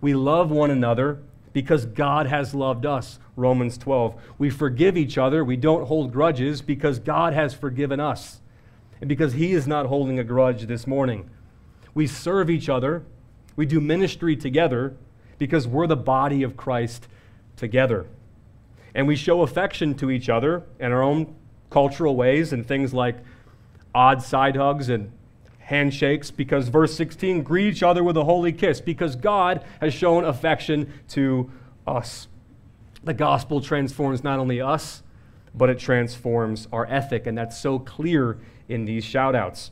We 0.01 0.13
love 0.13 0.51
one 0.51 0.69
another 0.69 1.23
because 1.51 1.87
God 1.87 2.27
has 2.27 2.53
loved 2.53 2.85
us. 2.85 3.17
Romans 3.35 3.75
12. 3.79 4.21
We 4.37 4.51
forgive 4.51 4.95
each 4.95 5.17
other. 5.17 5.43
We 5.43 5.57
don't 5.57 5.87
hold 5.87 6.13
grudges 6.13 6.61
because 6.61 6.99
God 6.99 7.33
has 7.33 7.55
forgiven 7.55 7.99
us 7.99 8.41
and 9.01 9.09
because 9.09 9.33
He 9.33 9.53
is 9.53 9.65
not 9.65 9.87
holding 9.87 10.19
a 10.19 10.23
grudge 10.23 10.67
this 10.67 10.85
morning. 10.85 11.27
We 11.95 12.05
serve 12.05 12.51
each 12.51 12.69
other. 12.69 13.03
We 13.55 13.65
do 13.65 13.81
ministry 13.81 14.35
together 14.35 14.95
because 15.39 15.67
we're 15.67 15.87
the 15.87 15.95
body 15.95 16.43
of 16.43 16.55
Christ 16.55 17.07
together. 17.57 18.05
And 18.95 19.07
we 19.07 19.15
show 19.15 19.41
affection 19.41 19.95
to 19.95 20.11
each 20.11 20.29
other 20.29 20.63
in 20.79 20.91
our 20.91 21.01
own 21.01 21.35
cultural 21.69 22.15
ways 22.15 22.53
and 22.53 22.65
things 22.65 22.93
like 22.93 23.17
odd 23.95 24.21
side 24.21 24.55
hugs 24.55 24.89
and 24.89 25.11
handshakes 25.59 26.29
because 26.29 26.67
verse 26.67 26.93
16 26.95 27.41
greet 27.41 27.67
each 27.67 27.83
other 27.83 28.03
with 28.03 28.17
a 28.17 28.23
holy 28.23 28.51
kiss 28.51 28.81
because 28.81 29.15
God 29.15 29.63
has 29.81 29.93
shown 29.93 30.25
affection 30.25 30.93
to 31.09 31.49
us. 31.87 32.27
The 33.03 33.13
gospel 33.13 33.61
transforms 33.61 34.23
not 34.23 34.39
only 34.39 34.61
us, 34.61 35.03
but 35.55 35.69
it 35.69 35.79
transforms 35.79 36.67
our 36.71 36.85
ethic, 36.87 37.27
and 37.27 37.37
that's 37.37 37.57
so 37.59 37.79
clear 37.79 38.39
in 38.67 38.85
these 38.85 39.03
shout 39.03 39.35
outs. 39.35 39.71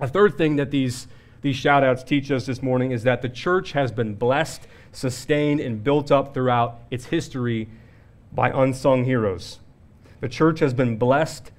A 0.00 0.06
third 0.08 0.36
thing 0.36 0.56
that 0.56 0.70
these, 0.70 1.08
these 1.40 1.56
shout 1.56 1.82
outs 1.82 2.02
teach 2.02 2.30
us 2.30 2.46
this 2.46 2.62
morning 2.62 2.92
is 2.92 3.02
that 3.02 3.22
the 3.22 3.28
church 3.28 3.72
has 3.72 3.90
been 3.90 4.14
blessed, 4.14 4.66
sustained, 4.92 5.60
and 5.60 5.82
built 5.82 6.12
up 6.12 6.34
throughout 6.34 6.80
its 6.90 7.06
history 7.06 7.68
by 8.36 8.50
unsung 8.50 9.04
heroes. 9.04 9.60
The 10.20 10.28
church 10.28 10.60
has 10.60 10.74
been 10.74 10.98
blessed, 10.98 11.50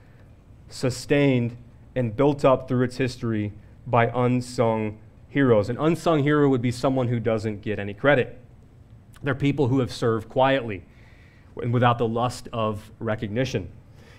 sustained, 0.70 1.58
and 1.96 2.16
built 2.16 2.46
up 2.46 2.68
through 2.68 2.86
its 2.86 2.98
history 2.98 3.52
by 3.88 4.06
unsung 4.14 5.00
heroes. 5.28 5.70
An 5.70 5.78
unsung 5.78 6.22
hero 6.22 6.48
would 6.48 6.62
be 6.62 6.72
someone 6.72 7.08
who 7.08 7.20
doesn't 7.20 7.62
get 7.62 7.80
any 7.80 7.96
credit. 7.96 8.40
They're 9.24 9.36
people 9.36 9.68
who 9.68 9.80
have 9.80 9.92
served 9.92 10.30
quietly 10.30 10.84
and 11.60 11.74
without 11.74 11.98
the 11.98 12.08
lust 12.08 12.48
of 12.54 12.92
recognition. 13.00 13.70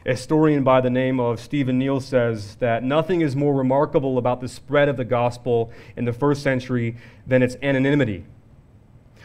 A 0.04 0.10
historian 0.10 0.64
by 0.64 0.80
the 0.80 0.90
name 0.90 1.20
of 1.20 1.38
Stephen 1.38 1.78
Neill 1.78 2.00
says 2.00 2.56
that 2.56 2.82
nothing 2.82 3.20
is 3.20 3.36
more 3.36 3.54
remarkable 3.54 4.18
about 4.18 4.40
the 4.40 4.48
spread 4.48 4.88
of 4.88 4.96
the 4.96 5.04
gospel 5.04 5.70
in 5.96 6.06
the 6.06 6.12
first 6.12 6.42
century 6.42 6.96
than 7.24 7.42
its 7.42 7.56
anonymity. 7.62 8.24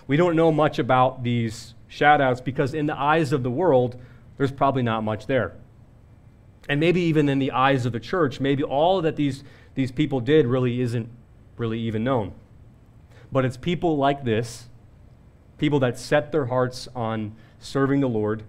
We 0.06 0.18
don't 0.18 0.36
know 0.36 0.52
much 0.52 0.78
about 0.78 1.24
these 1.24 1.74
shoutouts 1.94 2.44
because, 2.44 2.74
in 2.74 2.86
the 2.86 2.98
eyes 2.98 3.32
of 3.32 3.44
the 3.44 3.52
world, 3.52 3.96
there's 4.38 4.52
probably 4.52 4.84
not 4.84 5.04
much 5.04 5.28
there. 5.28 5.54
And 6.68 6.80
maybe 6.80 7.02
even 7.02 7.30
in 7.30 7.40
the 7.40 7.52
eyes 7.52 7.86
of 7.86 7.92
the 7.92 8.00
church, 8.00 8.40
maybe 8.40 8.64
all 8.64 9.02
that 9.02 9.16
these, 9.16 9.44
these 9.76 9.92
people 9.92 10.20
did 10.20 10.46
really 10.46 10.82
isn't 10.82 11.10
really 11.58 11.80
even 11.80 12.04
known. 12.04 12.34
But 13.32 13.46
it's 13.46 13.58
people 13.58 13.98
like 13.98 14.24
this, 14.24 14.70
people 15.58 15.80
that 15.80 16.00
set 16.00 16.32
their 16.32 16.46
hearts 16.46 16.88
on 16.96 17.36
serving 17.60 18.00
the 18.00 18.10
Lord 18.10 18.44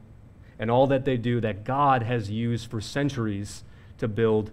and 0.59 0.70
all 0.70 0.87
that 0.87 1.04
they 1.04 1.16
do 1.16 1.40
that 1.40 1.64
God 1.64 2.02
has 2.02 2.30
used 2.30 2.70
for 2.70 2.80
centuries 2.80 3.64
to 3.98 4.09
build 4.09 4.50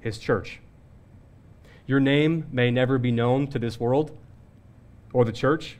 his 0.00 0.18
church. 0.18 0.60
Your 1.86 2.00
name 2.00 2.46
may 2.52 2.70
never 2.70 2.98
be 2.98 3.10
known 3.10 3.46
to 3.48 3.58
this 3.58 3.80
world 3.80 4.16
or 5.12 5.24
the 5.24 5.32
church, 5.32 5.78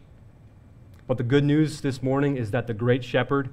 but 1.11 1.17
the 1.17 1.25
good 1.25 1.43
news 1.43 1.81
this 1.81 2.05
morning 2.05 2.37
is 2.37 2.53
that 2.53 2.69
the 2.69 2.73
great 2.73 3.03
shepherd, 3.03 3.49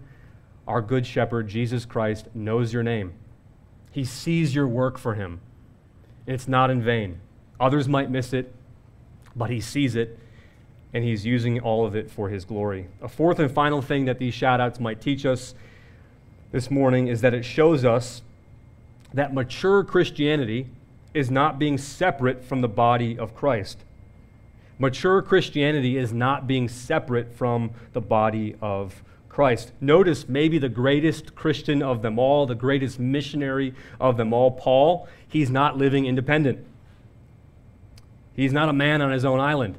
our 0.68 0.80
good 0.80 1.08
shepherd, 1.08 1.48
Jesus 1.48 1.86
Christ, 1.86 2.28
knows 2.36 2.72
your 2.72 2.84
name. 2.84 3.14
He 3.90 4.06
sees 4.06 4.54
your 4.54 4.68
work 4.68 5.00
for 5.00 5.16
him. 5.16 5.42
And 6.28 6.36
it's 6.36 6.48
not 6.48 6.70
in 6.70 6.84
vain. 6.84 7.20
Others 7.60 7.88
might 7.88 8.12
miss 8.12 8.32
it, 8.32 8.54
but 9.36 9.50
he 9.50 9.60
sees 9.60 9.96
it, 9.96 10.20
and 10.94 11.04
he's 11.04 11.26
using 11.26 11.60
all 11.60 11.84
of 11.84 11.96
it 11.96 12.12
for 12.12 12.30
his 12.30 12.46
glory. 12.46 12.90
A 13.02 13.08
fourth 13.08 13.40
and 13.40 13.50
final 13.50 13.82
thing 13.82 14.06
that 14.06 14.20
these 14.20 14.36
shout 14.36 14.62
outs 14.62 14.80
might 14.80 15.02
teach 15.02 15.26
us 15.26 15.56
this 16.52 16.70
morning 16.70 17.08
is 17.08 17.22
that 17.22 17.34
it 17.34 17.44
shows 17.44 17.84
us 17.84 18.22
that 19.16 19.34
mature 19.34 19.84
Christianity 19.84 20.68
is 21.16 21.32
not 21.32 21.58
being 21.58 21.80
separate 21.80 22.44
from 22.44 22.62
the 22.62 22.70
body 22.70 23.18
of 23.18 23.34
Christ. 23.34 23.84
Mature 24.80 25.22
Christianity 25.22 25.98
is 25.98 26.14
not 26.14 26.46
being 26.48 26.68
separate 26.68 27.34
from 27.34 27.72
the 27.94 28.02
body 28.02 28.56
of 28.62 29.04
Christ. 29.28 29.72
Notice 29.82 30.28
maybe 30.28 30.58
the 30.58 30.70
greatest 30.70 31.36
Christian 31.36 31.82
of 31.82 32.02
them 32.02 32.20
all, 32.20 32.46
the 32.46 32.56
greatest 32.56 33.00
missionary 33.00 33.74
of 34.00 34.18
them 34.18 34.34
all, 34.34 34.52
Paul, 34.52 35.08
he's 35.28 35.50
not 35.50 35.78
living 35.78 36.06
independent. 36.06 36.66
He's 38.36 38.54
not 38.54 38.70
a 38.70 38.74
man 38.74 39.02
on 39.02 39.12
his 39.12 39.26
own 39.26 39.40
island. 39.40 39.78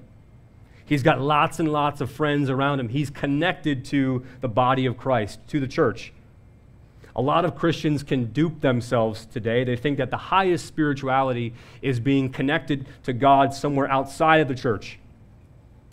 He's 0.84 1.02
got 1.02 1.20
lots 1.20 1.60
and 1.60 1.70
lots 1.70 2.00
of 2.00 2.10
friends 2.10 2.50
around 2.50 2.80
him. 2.80 2.88
He's 2.88 3.10
connected 3.10 3.84
to 3.86 4.24
the 4.40 4.48
body 4.48 4.86
of 4.86 4.96
Christ, 4.96 5.38
to 5.48 5.60
the 5.60 5.68
church. 5.68 6.12
A 7.18 7.20
lot 7.20 7.44
of 7.44 7.56
Christians 7.56 8.04
can 8.04 8.26
dupe 8.26 8.60
themselves 8.60 9.26
today. 9.26 9.64
They 9.64 9.74
think 9.74 9.98
that 9.98 10.12
the 10.12 10.16
highest 10.16 10.66
spirituality 10.66 11.52
is 11.82 11.98
being 11.98 12.30
connected 12.30 12.86
to 13.02 13.12
God 13.12 13.52
somewhere 13.52 13.90
outside 13.90 14.40
of 14.40 14.46
the 14.46 14.54
church, 14.54 15.00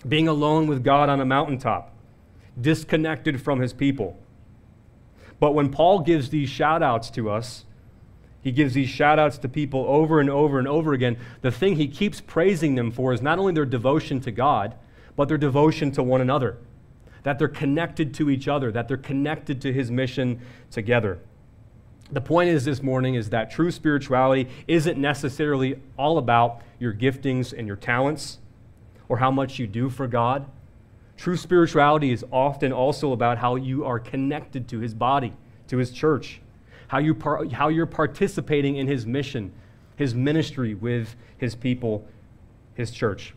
being 0.07 0.27
alone 0.27 0.67
with 0.67 0.83
God 0.83 1.09
on 1.09 1.19
a 1.19 1.25
mountaintop, 1.25 1.91
disconnected 2.61 3.41
from 3.41 3.59
his 3.59 3.73
people. 3.73 4.19
But 5.39 5.55
when 5.55 5.71
Paul 5.71 6.01
gives 6.01 6.29
these 6.29 6.47
shout 6.47 6.83
outs 6.83 7.09
to 7.09 7.31
us, 7.31 7.65
he 8.43 8.51
gives 8.51 8.75
these 8.75 8.89
shout 8.89 9.17
outs 9.17 9.39
to 9.39 9.49
people 9.49 9.83
over 9.88 10.19
and 10.19 10.29
over 10.29 10.59
and 10.59 10.67
over 10.67 10.93
again. 10.93 11.17
The 11.41 11.49
thing 11.49 11.77
he 11.77 11.88
keeps 11.88 12.21
praising 12.21 12.75
them 12.75 12.91
for 12.91 13.13
is 13.13 13.23
not 13.23 13.39
only 13.39 13.53
their 13.53 13.65
devotion 13.65 14.19
to 14.21 14.31
God, 14.31 14.75
but 15.15 15.27
their 15.27 15.39
devotion 15.39 15.91
to 15.93 16.03
one 16.03 16.21
another 16.21 16.57
that 17.25 17.39
they're 17.39 17.47
connected 17.47 18.13
to 18.13 18.29
each 18.29 18.47
other, 18.47 18.71
that 18.71 18.88
they're 18.88 18.97
connected 18.97 19.59
to 19.59 19.73
his 19.73 19.89
mission 19.89 20.39
together. 20.69 21.17
The 22.11 22.21
point 22.21 22.51
is 22.51 22.65
this 22.65 22.83
morning 22.83 23.15
is 23.15 23.31
that 23.31 23.49
true 23.49 23.71
spirituality 23.71 24.47
isn't 24.67 24.99
necessarily 24.99 25.81
all 25.97 26.19
about 26.19 26.61
your 26.77 26.93
giftings 26.93 27.51
and 27.51 27.65
your 27.65 27.77
talents 27.77 28.38
or 29.09 29.17
how 29.17 29.31
much 29.31 29.57
you 29.57 29.65
do 29.65 29.89
for 29.89 30.05
God. 30.05 30.45
True 31.17 31.35
spirituality 31.35 32.11
is 32.11 32.23
often 32.31 32.71
also 32.71 33.11
about 33.11 33.39
how 33.39 33.55
you 33.55 33.85
are 33.85 33.97
connected 33.97 34.67
to 34.67 34.79
his 34.79 34.93
body, 34.93 35.33
to 35.67 35.77
his 35.77 35.89
church, 35.89 36.41
how, 36.89 36.99
you 36.99 37.15
par- 37.15 37.47
how 37.51 37.69
you're 37.69 37.88
participating 37.88 38.75
in 38.75 38.85
his 38.85 39.07
mission, 39.07 39.51
his 39.95 40.13
ministry 40.13 40.75
with 40.75 41.15
his 41.39 41.55
people, 41.55 42.07
his 42.75 42.91
church. 42.91 43.33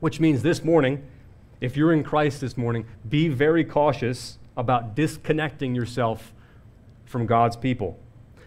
Which 0.00 0.20
means 0.20 0.42
this 0.42 0.62
morning, 0.62 1.02
if 1.60 1.76
you're 1.76 1.92
in 1.92 2.02
Christ 2.02 2.40
this 2.40 2.56
morning, 2.56 2.86
be 3.08 3.28
very 3.28 3.64
cautious 3.64 4.38
about 4.56 4.94
disconnecting 4.94 5.74
yourself 5.74 6.32
from 7.04 7.26
God's 7.26 7.56
people, 7.56 7.98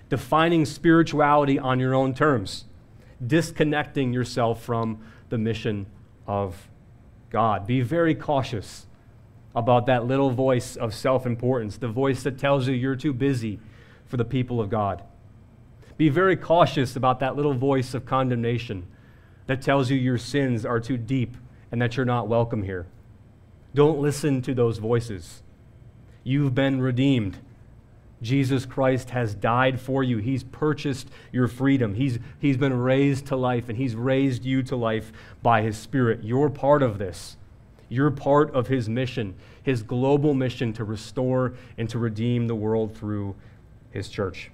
defining 0.10 0.66
spirituality 0.66 1.60
on 1.60 1.80
your 1.80 1.94
own 1.94 2.14
terms, 2.14 2.66
disconnecting 3.26 4.14
yourself 4.14 4.64
from 4.64 5.00
the 5.30 5.38
mission 5.38 5.86
of 6.26 6.70
God. 7.30 7.68
Be 7.68 7.82
very 7.82 8.16
cautious 8.16 8.88
about 9.56 9.86
that 9.86 10.06
little 10.06 10.32
voice 10.32 10.76
of 10.76 10.94
self 10.94 11.26
importance, 11.26 11.78
the 11.78 11.88
voice 11.88 12.24
that 12.24 12.40
tells 12.40 12.68
you 12.68 12.74
you're 12.74 12.96
too 12.96 13.14
busy 13.14 13.60
for 14.06 14.18
the 14.18 14.26
people 14.26 14.60
of 14.60 14.70
God. 14.70 15.04
Be 15.98 16.10
very 16.10 16.36
cautious 16.36 16.96
about 16.96 17.20
that 17.20 17.36
little 17.36 17.54
voice 17.54 17.94
of 17.94 18.06
condemnation 18.06 18.88
that 19.46 19.62
tells 19.62 19.92
you 19.92 19.98
your 19.98 20.18
sins 20.18 20.66
are 20.66 20.80
too 20.80 20.98
deep 20.98 21.38
and 21.72 21.82
that 21.82 21.96
you're 21.96 22.06
not 22.06 22.28
welcome 22.28 22.64
here. 22.64 22.88
Don't 23.74 24.00
listen 24.00 24.42
to 24.44 24.54
those 24.54 24.78
voices. 24.78 25.42
You've 26.24 26.54
been 26.54 26.82
redeemed. 26.82 27.38
Jesus 28.22 28.66
Christ 28.66 29.10
has 29.10 29.36
died 29.36 29.82
for 29.82 30.04
you. 30.04 30.18
He's 30.18 30.44
purchased 30.44 31.10
your 31.32 31.48
freedom. 31.48 31.96
He's, 31.96 32.20
he's 32.40 32.56
been 32.56 32.80
raised 32.80 33.26
to 33.28 33.36
life, 33.36 33.68
and 33.68 33.78
He's 33.78 33.96
raised 33.96 34.46
you 34.46 34.64
to 34.64 34.76
life 34.76 35.12
by 35.42 35.62
His 35.62 35.78
Spirit. 35.78 36.24
You're 36.24 36.50
part 36.50 36.82
of 36.82 36.98
this. 36.98 37.36
You're 37.90 38.12
part 38.12 38.54
of 38.56 38.68
His 38.68 38.88
mission, 38.88 39.36
His 39.62 39.84
global 39.84 40.34
mission 40.34 40.72
to 40.74 40.84
restore 40.84 41.54
and 41.78 41.90
to 41.90 42.00
redeem 42.00 42.48
the 42.48 42.56
world 42.56 42.96
through 42.96 43.36
His 43.92 44.08
church. 44.08 44.50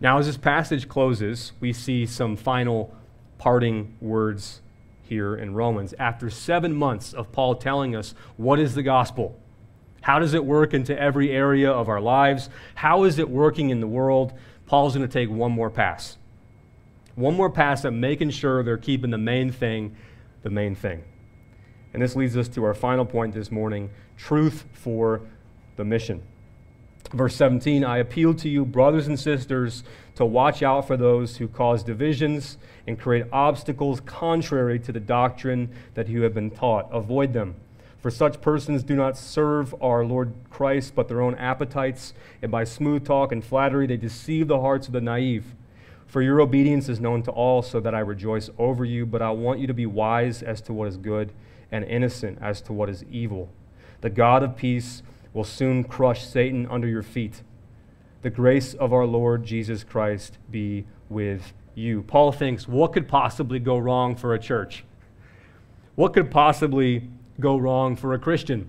Now, 0.00 0.18
as 0.18 0.26
this 0.26 0.38
passage 0.38 0.88
closes, 0.88 1.52
we 1.60 1.72
see 1.72 2.06
some 2.06 2.36
final 2.36 2.94
parting 3.38 3.96
words 4.00 4.62
here 5.04 5.34
in 5.36 5.54
Romans. 5.54 5.94
After 5.98 6.30
seven 6.30 6.74
months 6.74 7.12
of 7.12 7.32
Paul 7.32 7.56
telling 7.56 7.94
us 7.94 8.14
what 8.36 8.58
is 8.58 8.74
the 8.74 8.82
gospel, 8.82 9.38
how 10.02 10.18
does 10.18 10.34
it 10.34 10.44
work 10.44 10.74
into 10.74 10.98
every 10.98 11.30
area 11.30 11.70
of 11.70 11.88
our 11.88 12.00
lives, 12.00 12.50
how 12.74 13.04
is 13.04 13.18
it 13.18 13.28
working 13.28 13.70
in 13.70 13.80
the 13.80 13.86
world, 13.86 14.32
Paul's 14.66 14.94
going 14.94 15.06
to 15.06 15.12
take 15.12 15.30
one 15.30 15.52
more 15.52 15.70
pass. 15.70 16.16
One 17.14 17.34
more 17.34 17.50
pass 17.50 17.84
at 17.84 17.92
making 17.92 18.30
sure 18.30 18.62
they're 18.62 18.76
keeping 18.76 19.10
the 19.10 19.18
main 19.18 19.52
thing 19.52 19.96
the 20.44 20.50
main 20.50 20.76
thing. 20.76 21.02
And 21.92 22.02
this 22.02 22.14
leads 22.14 22.36
us 22.36 22.48
to 22.50 22.64
our 22.64 22.74
final 22.74 23.04
point 23.04 23.34
this 23.34 23.50
morning 23.50 23.90
truth 24.16 24.64
for 24.72 25.22
the 25.76 25.84
mission. 25.84 26.22
Verse 27.12 27.34
17 27.34 27.84
I 27.84 27.98
appeal 27.98 28.34
to 28.34 28.48
you, 28.48 28.64
brothers 28.64 29.08
and 29.08 29.18
sisters, 29.18 29.82
to 30.14 30.24
watch 30.24 30.62
out 30.62 30.86
for 30.86 30.96
those 30.96 31.36
who 31.36 31.48
cause 31.48 31.82
divisions 31.82 32.56
and 32.86 32.98
create 32.98 33.26
obstacles 33.32 34.00
contrary 34.00 34.78
to 34.78 34.92
the 34.92 35.00
doctrine 35.00 35.68
that 35.94 36.08
you 36.08 36.22
have 36.22 36.34
been 36.34 36.50
taught. 36.50 36.88
Avoid 36.92 37.32
them. 37.32 37.56
For 37.98 38.10
such 38.10 38.40
persons 38.40 38.82
do 38.82 38.94
not 38.94 39.16
serve 39.16 39.74
our 39.82 40.04
Lord 40.04 40.34
Christ, 40.50 40.94
but 40.94 41.08
their 41.08 41.22
own 41.22 41.34
appetites, 41.36 42.12
and 42.42 42.52
by 42.52 42.64
smooth 42.64 43.06
talk 43.06 43.32
and 43.32 43.42
flattery 43.42 43.86
they 43.86 43.96
deceive 43.96 44.46
the 44.46 44.60
hearts 44.60 44.86
of 44.86 44.92
the 44.92 45.00
naive. 45.00 45.54
For 46.06 46.20
your 46.20 46.40
obedience 46.40 46.88
is 46.88 47.00
known 47.00 47.22
to 47.22 47.30
all, 47.30 47.62
so 47.62 47.80
that 47.80 47.94
I 47.94 48.00
rejoice 48.00 48.50
over 48.58 48.84
you, 48.84 49.06
but 49.06 49.22
I 49.22 49.30
want 49.30 49.58
you 49.58 49.66
to 49.66 49.74
be 49.74 49.86
wise 49.86 50.42
as 50.42 50.60
to 50.62 50.72
what 50.74 50.86
is 50.86 50.98
good 50.98 51.32
and 51.72 51.82
innocent 51.86 52.38
as 52.42 52.60
to 52.62 52.72
what 52.74 52.90
is 52.90 53.04
evil. 53.10 53.48
The 54.02 54.10
God 54.10 54.42
of 54.42 54.54
peace 54.54 55.02
will 55.32 55.44
soon 55.44 55.82
crush 55.82 56.26
Satan 56.26 56.68
under 56.70 56.86
your 56.86 57.02
feet. 57.02 57.42
The 58.24 58.30
grace 58.30 58.72
of 58.72 58.94
our 58.94 59.04
Lord 59.04 59.44
Jesus 59.44 59.84
Christ 59.84 60.38
be 60.50 60.86
with 61.10 61.52
you. 61.74 62.00
Paul 62.00 62.32
thinks, 62.32 62.66
what 62.66 62.94
could 62.94 63.06
possibly 63.06 63.58
go 63.58 63.76
wrong 63.76 64.16
for 64.16 64.32
a 64.32 64.38
church? 64.38 64.82
What 65.94 66.14
could 66.14 66.30
possibly 66.30 67.10
go 67.38 67.58
wrong 67.58 67.96
for 67.96 68.14
a 68.14 68.18
Christian? 68.18 68.66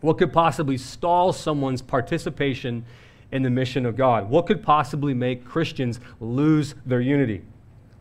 What 0.00 0.16
could 0.16 0.32
possibly 0.32 0.78
stall 0.78 1.32
someone's 1.32 1.82
participation 1.82 2.84
in 3.32 3.42
the 3.42 3.50
mission 3.50 3.84
of 3.84 3.96
God? 3.96 4.30
What 4.30 4.46
could 4.46 4.62
possibly 4.62 5.12
make 5.12 5.44
Christians 5.44 5.98
lose 6.20 6.76
their 6.86 7.00
unity, 7.00 7.42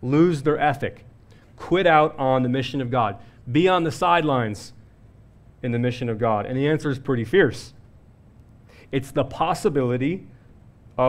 lose 0.04 0.44
their 0.44 0.60
ethic, 0.60 1.06
quit 1.56 1.88
out 1.88 2.16
on 2.20 2.44
the 2.44 2.50
mission 2.50 2.82
of 2.82 2.92
God, 2.92 3.18
be 3.52 3.68
on 3.68 3.84
the 3.84 3.92
sidelines 3.92 4.74
in 5.64 5.72
the 5.72 5.80
mission 5.80 6.08
of 6.08 6.20
God? 6.20 6.46
And 6.46 6.56
the 6.56 6.68
answer 6.68 6.92
is 6.92 7.00
pretty 7.00 7.26
fierce. 7.26 7.74
It's 8.92 9.10
the 9.10 9.24
possibility 9.24 10.28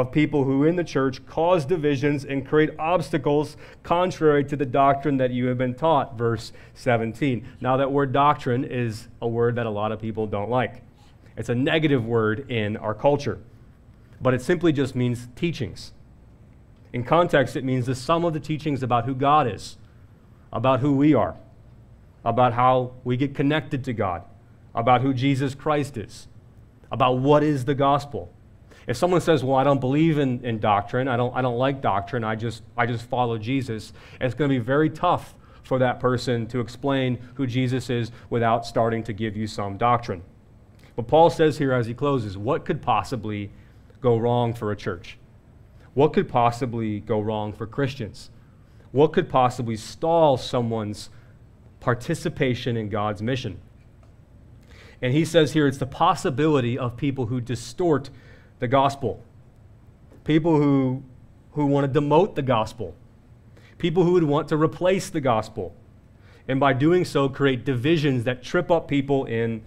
of 0.01 0.11
people 0.11 0.45
who 0.45 0.65
in 0.65 0.77
the 0.77 0.85
church 0.85 1.25
cause 1.27 1.67
divisions 1.67 2.25
and 2.25 2.47
create 2.47 2.71
obstacles 2.79 3.59
contrary 3.83 4.43
to 4.43 4.57
the 4.57 4.65
doctrine 4.65 5.19
that 5.19 5.33
you 5.33 5.47
have 5.47 5.59
been 5.59 5.75
taught. 5.75 6.17
Verse 6.17 6.53
17. 6.75 7.47
Now, 7.61 7.77
that 7.77 7.93
word 7.93 8.11
doctrine 8.11 8.65
is 8.65 9.09
a 9.21 9.29
word 9.29 9.57
that 9.57 9.67
a 9.67 9.71
lot 9.71 9.93
of 9.93 10.01
people 10.01 10.27
don't 10.27 10.49
like. 10.49 10.83
It's 11.37 11.51
a 11.51 11.55
negative 11.55 12.07
word 12.07 12.51
in 12.51 12.79
our 12.79 12.95
culture, 12.95 13.39
but 14.19 14.33
it 14.33 14.41
simply 14.41 14.73
just 14.73 14.97
means 14.97 15.29
teachings. 15.37 15.93
In 16.95 17.05
context, 17.05 17.55
it 17.55 17.65
means 17.65 17.85
the 17.85 17.95
sum 17.95 18.25
of 18.25 18.33
the 18.33 18.41
teachings 18.41 18.83
about 18.83 19.05
who 19.05 19.15
God 19.15 19.47
is, 19.47 19.77
about 20.53 20.81
who 20.81 20.97
we 20.97 21.13
are, 21.13 21.37
about 22.25 22.55
how 22.55 22.93
we 23.05 23.19
get 23.19 23.35
connected 23.35 23.85
to 23.85 23.93
God, 23.93 24.23
about 24.75 25.03
who 25.03 25.13
Jesus 25.13 25.55
Christ 25.55 25.99
is, 25.99 26.29
about 26.91 27.19
what 27.19 27.43
is 27.43 27.67
the 27.67 27.75
gospel. 27.75 28.33
If 28.87 28.97
someone 28.97 29.21
says, 29.21 29.45
Well, 29.45 29.57
I 29.57 29.65
don't 29.65 29.81
believe 29.81 30.19
in, 30.19 30.45
in 30.45 30.59
doctrine, 30.59 31.09
I 31.09 31.17
don't, 31.17 31.35
I 31.35 31.43
don't 31.43 31.59
like 31.59 31.81
doctrine, 31.81 32.25
I 32.25 32.37
just, 32.37 32.63
I 32.77 32.87
just 32.87 33.05
follow 33.05 33.39
Jesus, 33.39 33.93
it's 34.21 34.35
going 34.35 34.51
to 34.51 34.59
be 34.59 34.65
very 34.65 34.91
tough 34.91 35.35
for 35.63 35.79
that 35.79 36.01
person 36.01 36.47
to 36.49 36.61
explain 36.61 37.19
who 37.35 37.47
Jesus 37.47 37.89
is 37.89 38.11
without 38.31 38.67
starting 38.67 39.03
to 39.05 39.13
give 39.13 39.37
you 39.37 39.47
some 39.47 39.77
doctrine. 39.77 40.23
But 40.97 41.07
Paul 41.07 41.31
says 41.31 41.59
here 41.59 41.73
as 41.73 41.87
he 41.87 41.95
closes, 41.95 42.37
What 42.37 42.65
could 42.65 42.83
possibly 42.83 43.51
go 44.01 44.17
wrong 44.17 44.53
for 44.53 44.73
a 44.73 44.77
church? 44.77 45.17
What 45.95 46.13
could 46.13 46.29
possibly 46.29 47.01
go 47.01 47.21
wrong 47.21 47.53
for 47.53 47.67
Christians? 47.67 48.31
What 48.91 49.13
could 49.13 49.29
possibly 49.29 49.77
stall 49.77 50.37
someone's 50.37 51.11
participation 51.81 52.77
in 52.77 52.89
God's 52.89 53.23
mission? 53.23 53.61
And 55.01 55.13
he 55.13 55.25
says 55.25 55.53
here 55.53 55.67
it's 55.67 55.79
the 55.79 55.87
possibility 55.87 56.79
of 56.79 56.97
people 56.97 57.27
who 57.27 57.41
distort 57.41 58.11
the 58.63 58.69
gospel, 58.69 59.21
people 60.23 60.57
who, 60.57 61.03
who 61.51 61.67
want 61.67 61.93
to 61.93 62.01
demote 62.01 62.37
the 62.37 62.43
gospel, 62.43 62.95
people 63.79 64.05
who 64.05 64.13
would 64.13 64.23
want 64.23 64.47
to 64.47 64.57
replace 64.57 65.11
the 65.11 65.21
gospel, 65.21 65.75
and 66.47 66.61
by 66.61 66.73
doing 66.73 67.05
so, 67.05 67.29
create 67.29 67.65
divisions 67.65 68.23
that 68.23 68.41
trip 68.41 68.71
up 68.71 68.87
people 68.87 69.25
in 69.25 69.63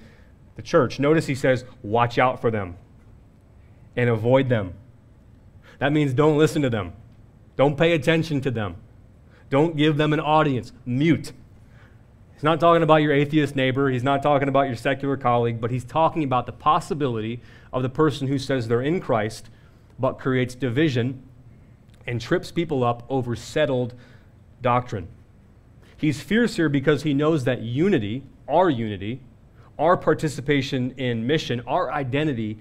the 0.56 0.62
church. 0.62 0.98
Notice 0.98 1.26
he 1.26 1.36
says, 1.36 1.66
watch 1.84 2.18
out 2.18 2.40
for 2.40 2.50
them 2.50 2.78
and 3.98 4.10
avoid 4.10 4.48
them. 4.48 4.74
That 5.80 5.92
means 5.92 6.14
don't 6.14 6.38
listen 6.38 6.62
to 6.62 6.70
them, 6.70 6.94
don't 7.58 7.78
pay 7.78 7.92
attention 7.92 8.40
to 8.40 8.50
them, 8.50 8.78
don't 9.50 9.76
give 9.76 9.98
them 9.98 10.14
an 10.14 10.22
audience, 10.22 10.72
mute. 10.86 11.34
He's 12.46 12.52
not 12.52 12.60
talking 12.60 12.84
about 12.84 12.98
your 12.98 13.12
atheist 13.12 13.56
neighbor. 13.56 13.90
He's 13.90 14.04
not 14.04 14.22
talking 14.22 14.48
about 14.48 14.68
your 14.68 14.76
secular 14.76 15.18
colleague, 15.18 15.60
but 15.60 15.72
he's 15.72 15.84
talking 15.84 16.24
about 16.24 16.46
the 16.46 16.52
possibility 16.52 17.42
of 17.74 17.82
the 17.82 17.90
person 17.90 18.28
who 18.28 18.38
says 18.38 18.68
they're 18.68 18.84
in 18.84 19.02
Christ 19.02 19.50
but 19.98 20.20
creates 20.20 20.54
division 20.54 21.24
and 22.06 22.22
trips 22.22 22.52
people 22.52 22.84
up 22.84 23.04
over 23.10 23.36
settled 23.36 23.96
doctrine. 24.62 25.08
He's 25.98 26.22
fierce 26.22 26.56
here 26.56 26.70
because 26.70 27.02
he 27.02 27.16
knows 27.16 27.46
that 27.46 27.64
unity, 27.64 28.22
our 28.48 28.70
unity, 28.70 29.22
our 29.80 29.98
participation 29.98 30.92
in 30.98 31.26
mission, 31.26 31.62
our 31.66 31.92
identity, 31.92 32.60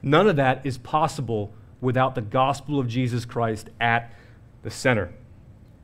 none 0.00 0.28
of 0.28 0.36
that 0.36 0.64
is 0.64 0.78
possible 0.78 1.52
without 1.82 2.14
the 2.14 2.22
gospel 2.22 2.80
of 2.80 2.88
Jesus 2.88 3.26
Christ 3.26 3.68
at 3.82 4.10
the 4.62 4.70
center. 4.70 5.12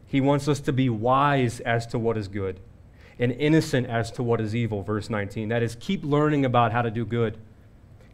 He 0.06 0.22
wants 0.22 0.48
us 0.48 0.60
to 0.60 0.72
be 0.72 0.88
wise 0.88 1.60
as 1.60 1.86
to 1.88 1.98
what 1.98 2.16
is 2.16 2.28
good 2.28 2.58
and 3.22 3.30
innocent 3.38 3.86
as 3.86 4.10
to 4.10 4.20
what 4.20 4.40
is 4.40 4.52
evil, 4.52 4.82
verse 4.82 5.08
19. 5.08 5.48
That 5.48 5.62
is, 5.62 5.76
keep 5.76 6.02
learning 6.02 6.44
about 6.44 6.72
how 6.72 6.82
to 6.82 6.90
do 6.90 7.04
good. 7.04 7.38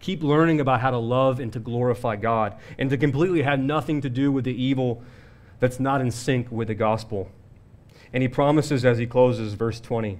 Keep 0.00 0.22
learning 0.22 0.60
about 0.60 0.82
how 0.82 0.90
to 0.90 0.98
love 0.98 1.40
and 1.40 1.50
to 1.54 1.58
glorify 1.58 2.16
God, 2.16 2.54
and 2.76 2.90
to 2.90 2.98
completely 2.98 3.40
have 3.40 3.58
nothing 3.58 4.02
to 4.02 4.10
do 4.10 4.30
with 4.30 4.44
the 4.44 4.62
evil 4.62 5.02
that's 5.60 5.80
not 5.80 6.02
in 6.02 6.10
sync 6.10 6.52
with 6.52 6.68
the 6.68 6.74
gospel. 6.74 7.30
And 8.12 8.22
he 8.22 8.28
promises 8.28 8.84
as 8.84 8.98
he 8.98 9.06
closes, 9.06 9.54
verse 9.54 9.80
20, 9.80 10.18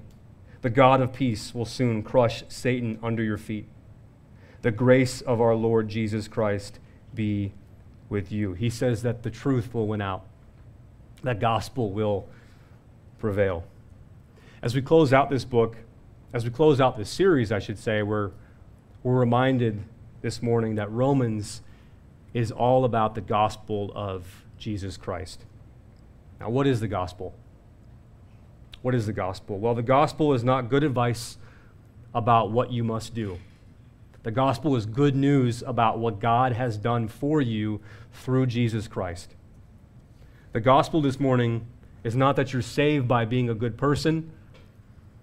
the 0.63 0.71
God 0.71 1.03
of 1.03 1.13
peace 1.13 1.55
will 1.55 1.67
soon 1.67 2.03
crush 2.03 2.43
Satan 2.49 2.99
under 3.03 3.23
your 3.23 3.37
feet. 3.37 3.67
The 4.63 4.71
grace 4.71 5.21
of 5.21 5.39
our 5.39 5.55
Lord 5.55 5.91
Jesus 5.91 6.29
Christ 6.29 6.79
be 7.15 7.53
with 8.09 8.33
you. 8.33 8.55
He 8.55 8.71
says 8.71 9.03
that 9.03 9.23
the 9.23 9.31
truth 9.31 9.75
will 9.75 9.87
win 9.87 10.01
out, 10.01 10.25
that 11.23 11.41
gospel 11.41 11.93
will 11.93 12.27
prevail. 13.19 13.65
As 14.61 14.75
we 14.75 14.83
close 14.83 15.13
out 15.13 15.31
this 15.31 15.45
book, 15.45 15.77
as 16.33 16.45
we 16.45 16.51
close 16.51 16.81
out 16.81 16.97
this 16.97 17.09
series, 17.09 17.53
I 17.53 17.61
should 17.61 17.79
say, 17.79 18.03
we're, 18.03 18.33
we're 19.05 19.19
reminded 19.19 19.85
this 20.21 20.43
morning 20.43 20.75
that 20.75 20.91
Romans 20.91 21.63
is 22.35 22.51
all 22.51 22.85
about 22.85 23.15
the 23.15 23.21
gospel 23.21 23.93
of 23.95 24.45
Jesus 24.59 24.97
Christ. 24.97 25.45
Now, 26.41 26.51
what 26.51 26.67
is 26.67 26.81
the 26.81 26.89
gospel? 26.89 27.35
What 28.83 28.97
is 28.97 29.07
the 29.07 29.13
gospel? 29.13 29.59
Well, 29.59 29.75
the 29.75 29.83
gospel 29.83 30.35
is 30.35 30.43
not 30.43 30.69
good 30.69 30.83
advice 30.83 31.39
about 32.13 32.51
what 32.51 32.73
you 32.73 32.83
must 32.83 33.15
do. 33.15 33.39
The 34.25 34.33
gospel 34.33 34.75
is 34.75 34.87
good 34.87 35.15
news 35.15 35.63
about 35.65 36.01
what 36.01 36.19
God 36.19 36.53
has 36.53 36.77
done 36.77 37.07
for 37.07 37.41
you 37.41 37.81
through 38.13 38.47
Jesus 38.47 38.89
Christ. 38.89 39.37
The 40.53 40.61
gospel 40.61 41.01
this 41.01 41.21
morning 41.21 41.67
is 42.03 42.17
not 42.17 42.35
that 42.37 42.53
you're 42.53 42.61
saved 42.61 43.07
by 43.07 43.25
being 43.25 43.49
a 43.49 43.55
good 43.55 43.79
person 43.79 44.33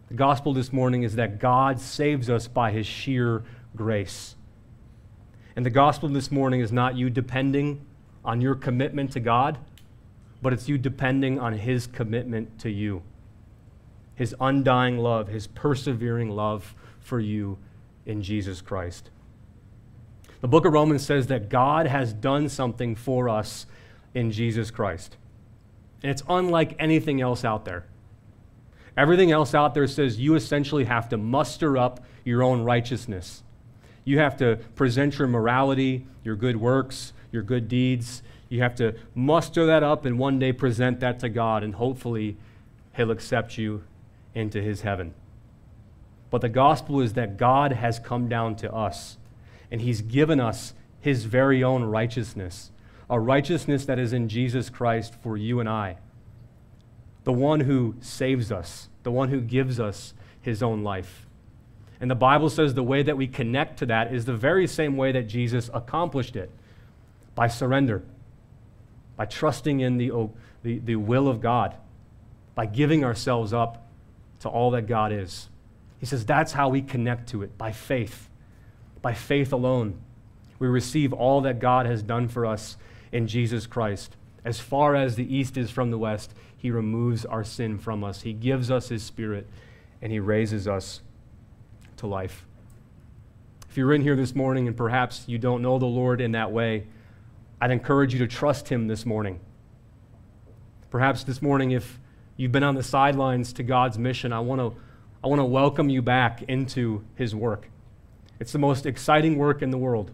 the 0.08 0.14
gospel 0.14 0.54
this 0.54 0.72
morning 0.72 1.04
is 1.04 1.16
that 1.16 1.40
God 1.40 1.80
saves 1.80 2.30
us 2.30 2.48
by 2.48 2.72
his 2.72 2.86
sheer 2.86 3.44
grace. 3.76 4.36
And 5.56 5.66
the 5.66 5.72
gospel 5.72 6.10
this 6.10 6.32
morning 6.32 6.60
is 6.60 6.72
not 6.72 6.96
you 6.96 7.10
depending 7.10 7.86
on 8.24 8.42
your 8.42 8.56
commitment 8.56 9.12
to 9.14 9.20
God, 9.20 9.58
but 10.42 10.54
it's 10.54 10.68
you 10.68 10.78
depending 10.78 11.40
on 11.40 11.54
his 11.54 11.88
commitment 11.88 12.60
to 12.60 12.70
you. 12.70 13.02
His 14.16 14.36
undying 14.40 14.98
love, 15.00 15.28
his 15.28 15.48
persevering 15.48 16.30
love 16.30 16.76
for 17.00 17.20
you 17.20 17.58
in 18.06 18.22
Jesus 18.22 18.62
Christ. 18.62 19.10
The 20.42 20.48
book 20.48 20.66
of 20.66 20.74
Romans 20.74 21.06
says 21.06 21.28
that 21.28 21.50
God 21.50 21.88
has 21.88 22.14
done 22.14 22.50
something 22.50 22.96
for 22.96 23.28
us 23.28 23.66
in 24.14 24.32
Jesus 24.32 24.70
Christ. 24.70 25.18
And 26.04 26.12
it's 26.12 26.24
unlike 26.30 26.76
anything 26.78 27.22
else 27.22 27.44
out 27.44 27.66
there. 27.66 27.86
Everything 28.98 29.32
else 29.32 29.54
out 29.54 29.74
there 29.74 29.88
says 29.88 30.20
you 30.20 30.36
essentially 30.36 30.86
have 30.86 31.10
to 31.10 31.18
muster 31.18 31.78
up 31.78 32.04
your 32.24 32.42
own 32.44 32.62
righteousness. 32.62 33.44
You 34.06 34.20
have 34.20 34.38
to 34.38 34.58
present 34.76 35.20
your 35.20 35.28
morality, 35.28 36.06
your 36.24 36.36
good 36.36 36.58
works, 36.58 37.12
your 37.32 37.44
good 37.44 37.68
deeds. 37.68 38.24
You 38.48 38.62
have 38.62 38.76
to 38.76 38.96
muster 39.14 39.66
that 39.66 39.84
up 39.84 40.06
and 40.06 40.18
one 40.18 40.40
day 40.40 40.54
present 40.54 41.00
that 41.02 41.20
to 41.20 41.30
God, 41.30 41.64
and 41.64 41.76
hopefully, 41.76 42.38
He'll 42.96 43.12
accept 43.12 43.58
you 43.58 43.84
into 44.34 44.62
His 44.62 44.82
heaven. 44.82 45.14
But 46.30 46.42
the 46.42 46.50
gospel 46.50 47.02
is 47.02 47.14
that 47.14 47.38
God 47.38 47.74
has 47.74 48.00
come 48.00 48.30
down 48.30 48.56
to 48.58 48.72
us, 48.72 49.18
and 49.70 49.82
He's 49.82 50.02
given 50.02 50.40
us 50.40 50.74
His 51.02 51.26
very 51.26 51.64
own 51.64 51.84
righteousness, 51.84 52.72
a 53.10 53.20
righteousness 53.20 53.86
that 53.86 54.00
is 54.00 54.14
in 54.14 54.30
Jesus 54.30 54.70
Christ 54.70 55.16
for 55.22 55.36
you 55.36 55.60
and 55.60 55.68
I 55.68 55.98
the 57.26 57.34
one 57.34 57.62
who 57.62 57.96
saves 58.00 58.52
us, 58.52 58.88
the 59.04 59.12
one 59.12 59.30
who 59.30 59.42
gives 59.42 59.80
us 59.80 60.14
his 60.42 60.64
own 60.64 60.84
life. 60.84 61.28
And 62.00 62.10
the 62.10 62.16
Bible 62.16 62.50
says 62.50 62.74
the 62.74 62.84
way 62.84 63.04
that 63.04 63.18
we 63.18 63.28
connect 63.28 63.80
to 63.80 63.86
that 63.88 64.14
is 64.14 64.26
the 64.26 64.36
very 64.36 64.68
same 64.68 64.96
way 64.96 65.12
that 65.12 65.24
Jesus 65.24 65.70
accomplished 65.74 66.36
it 66.36 66.52
by 67.34 67.48
surrender, 67.48 68.04
by 69.18 69.26
trusting 69.26 69.80
in 69.80 69.98
the, 69.98 70.30
the, 70.64 70.80
the 70.80 70.96
will 70.96 71.28
of 71.28 71.42
God, 71.42 71.76
by 72.54 72.66
giving 72.66 73.04
ourselves 73.04 73.54
up 73.54 73.88
to 74.42 74.50
all 74.50 74.72
that 74.72 74.88
God 74.88 75.12
is. 75.12 75.50
He 76.00 76.06
says 76.06 76.26
that's 76.26 76.52
how 76.52 76.70
we 76.70 76.82
connect 76.82 77.30
to 77.30 77.42
it 77.42 77.58
by 77.58 77.72
faith, 77.72 78.30
by 79.02 79.14
faith 79.14 79.52
alone. 79.52 79.98
We 80.60 80.68
receive 80.68 81.12
all 81.12 81.42
that 81.42 81.60
God 81.60 81.86
has 81.86 82.04
done 82.04 82.28
for 82.28 82.46
us 82.46 82.78
in 83.12 83.28
Jesus 83.28 83.66
Christ. 83.66 84.16
As 84.44 84.60
far 84.60 84.96
as 84.96 85.16
the 85.16 85.36
east 85.36 85.58
is 85.58 85.72
from 85.72 85.90
the 85.90 85.98
west, 85.98 86.34
he 86.66 86.72
removes 86.72 87.26
our 87.26 87.44
sin 87.44 87.78
from 87.78 88.04
us. 88.04 88.24
He 88.24 88.34
gives 88.34 88.72
us 88.72 88.90
His 88.90 89.04
Spirit, 89.04 89.46
and 90.02 90.12
He 90.12 90.20
raises 90.20 90.68
us 90.68 91.02
to 91.98 92.08
life. 92.08 92.44
If 93.70 93.78
you're 93.78 93.94
in 93.94 94.02
here 94.02 94.16
this 94.16 94.34
morning 94.34 94.68
and 94.68 94.76
perhaps 94.76 95.26
you 95.28 95.38
don't 95.38 95.62
know 95.62 95.78
the 95.78 95.86
Lord 95.86 96.22
in 96.22 96.32
that 96.32 96.52
way, 96.52 96.88
I'd 97.62 97.70
encourage 97.70 98.14
you 98.14 98.20
to 98.22 98.28
trust 98.28 98.68
Him 98.70 98.88
this 98.88 99.06
morning. 99.06 99.42
Perhaps 100.90 101.26
this 101.26 101.40
morning, 101.40 101.70
if 101.70 102.00
you've 102.36 102.52
been 102.52 102.64
on 102.64 102.74
the 102.74 102.82
sidelines 102.82 103.54
to 103.54 103.62
God's 103.62 104.00
mission, 104.00 104.34
I 104.34 104.40
want 104.40 104.60
to 104.60 104.76
I 105.24 105.28
want 105.28 105.42
to 105.42 105.46
welcome 105.46 105.88
you 105.88 106.02
back 106.02 106.42
into 106.48 107.04
His 107.14 107.36
work. 107.36 107.70
It's 108.40 108.54
the 108.54 108.58
most 108.58 108.88
exciting 108.88 109.38
work 109.38 109.62
in 109.62 109.70
the 109.70 109.78
world. 109.78 110.10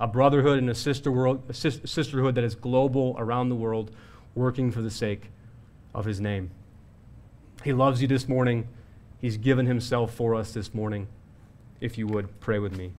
A 0.00 0.08
brotherhood 0.08 0.58
and 0.58 0.68
a, 0.68 0.74
sister 0.74 1.12
world, 1.12 1.44
a 1.48 1.54
sisterhood 1.54 2.34
that 2.34 2.42
is 2.42 2.56
global 2.56 3.14
around 3.20 3.50
the 3.50 3.54
world, 3.54 3.92
working 4.34 4.72
for 4.72 4.82
the 4.82 4.90
sake 4.90 5.30
of 5.94 6.04
his 6.04 6.20
name. 6.20 6.50
He 7.64 7.72
loves 7.72 8.00
you 8.00 8.08
this 8.08 8.28
morning. 8.28 8.68
He's 9.18 9.36
given 9.36 9.66
himself 9.66 10.14
for 10.14 10.34
us 10.34 10.52
this 10.52 10.72
morning. 10.72 11.08
If 11.80 11.98
you 11.98 12.06
would, 12.06 12.40
pray 12.40 12.58
with 12.58 12.76
me. 12.76 12.94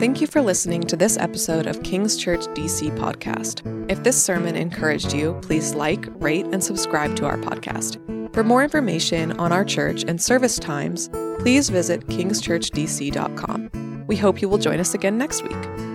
Thank 0.00 0.20
you 0.22 0.26
for 0.26 0.40
listening 0.40 0.80
to 0.84 0.96
this 0.96 1.18
episode 1.18 1.66
of 1.66 1.82
King's 1.82 2.16
Church 2.16 2.46
DC 2.48 2.90
podcast. 2.96 3.90
If 3.90 4.02
this 4.02 4.22
sermon 4.22 4.56
encouraged 4.56 5.12
you, 5.12 5.38
please 5.42 5.74
like, 5.74 6.06
rate, 6.22 6.46
and 6.52 6.64
subscribe 6.64 7.16
to 7.16 7.26
our 7.26 7.36
podcast. 7.36 7.98
For 8.32 8.42
more 8.42 8.62
information 8.62 9.32
on 9.38 9.52
our 9.52 9.64
church 9.64 10.04
and 10.08 10.18
service 10.20 10.58
times, 10.58 11.10
please 11.40 11.68
visit 11.68 12.06
kingschurchdc.com. 12.06 14.04
We 14.06 14.16
hope 14.16 14.40
you 14.40 14.48
will 14.48 14.56
join 14.56 14.80
us 14.80 14.94
again 14.94 15.18
next 15.18 15.42
week. 15.42 15.89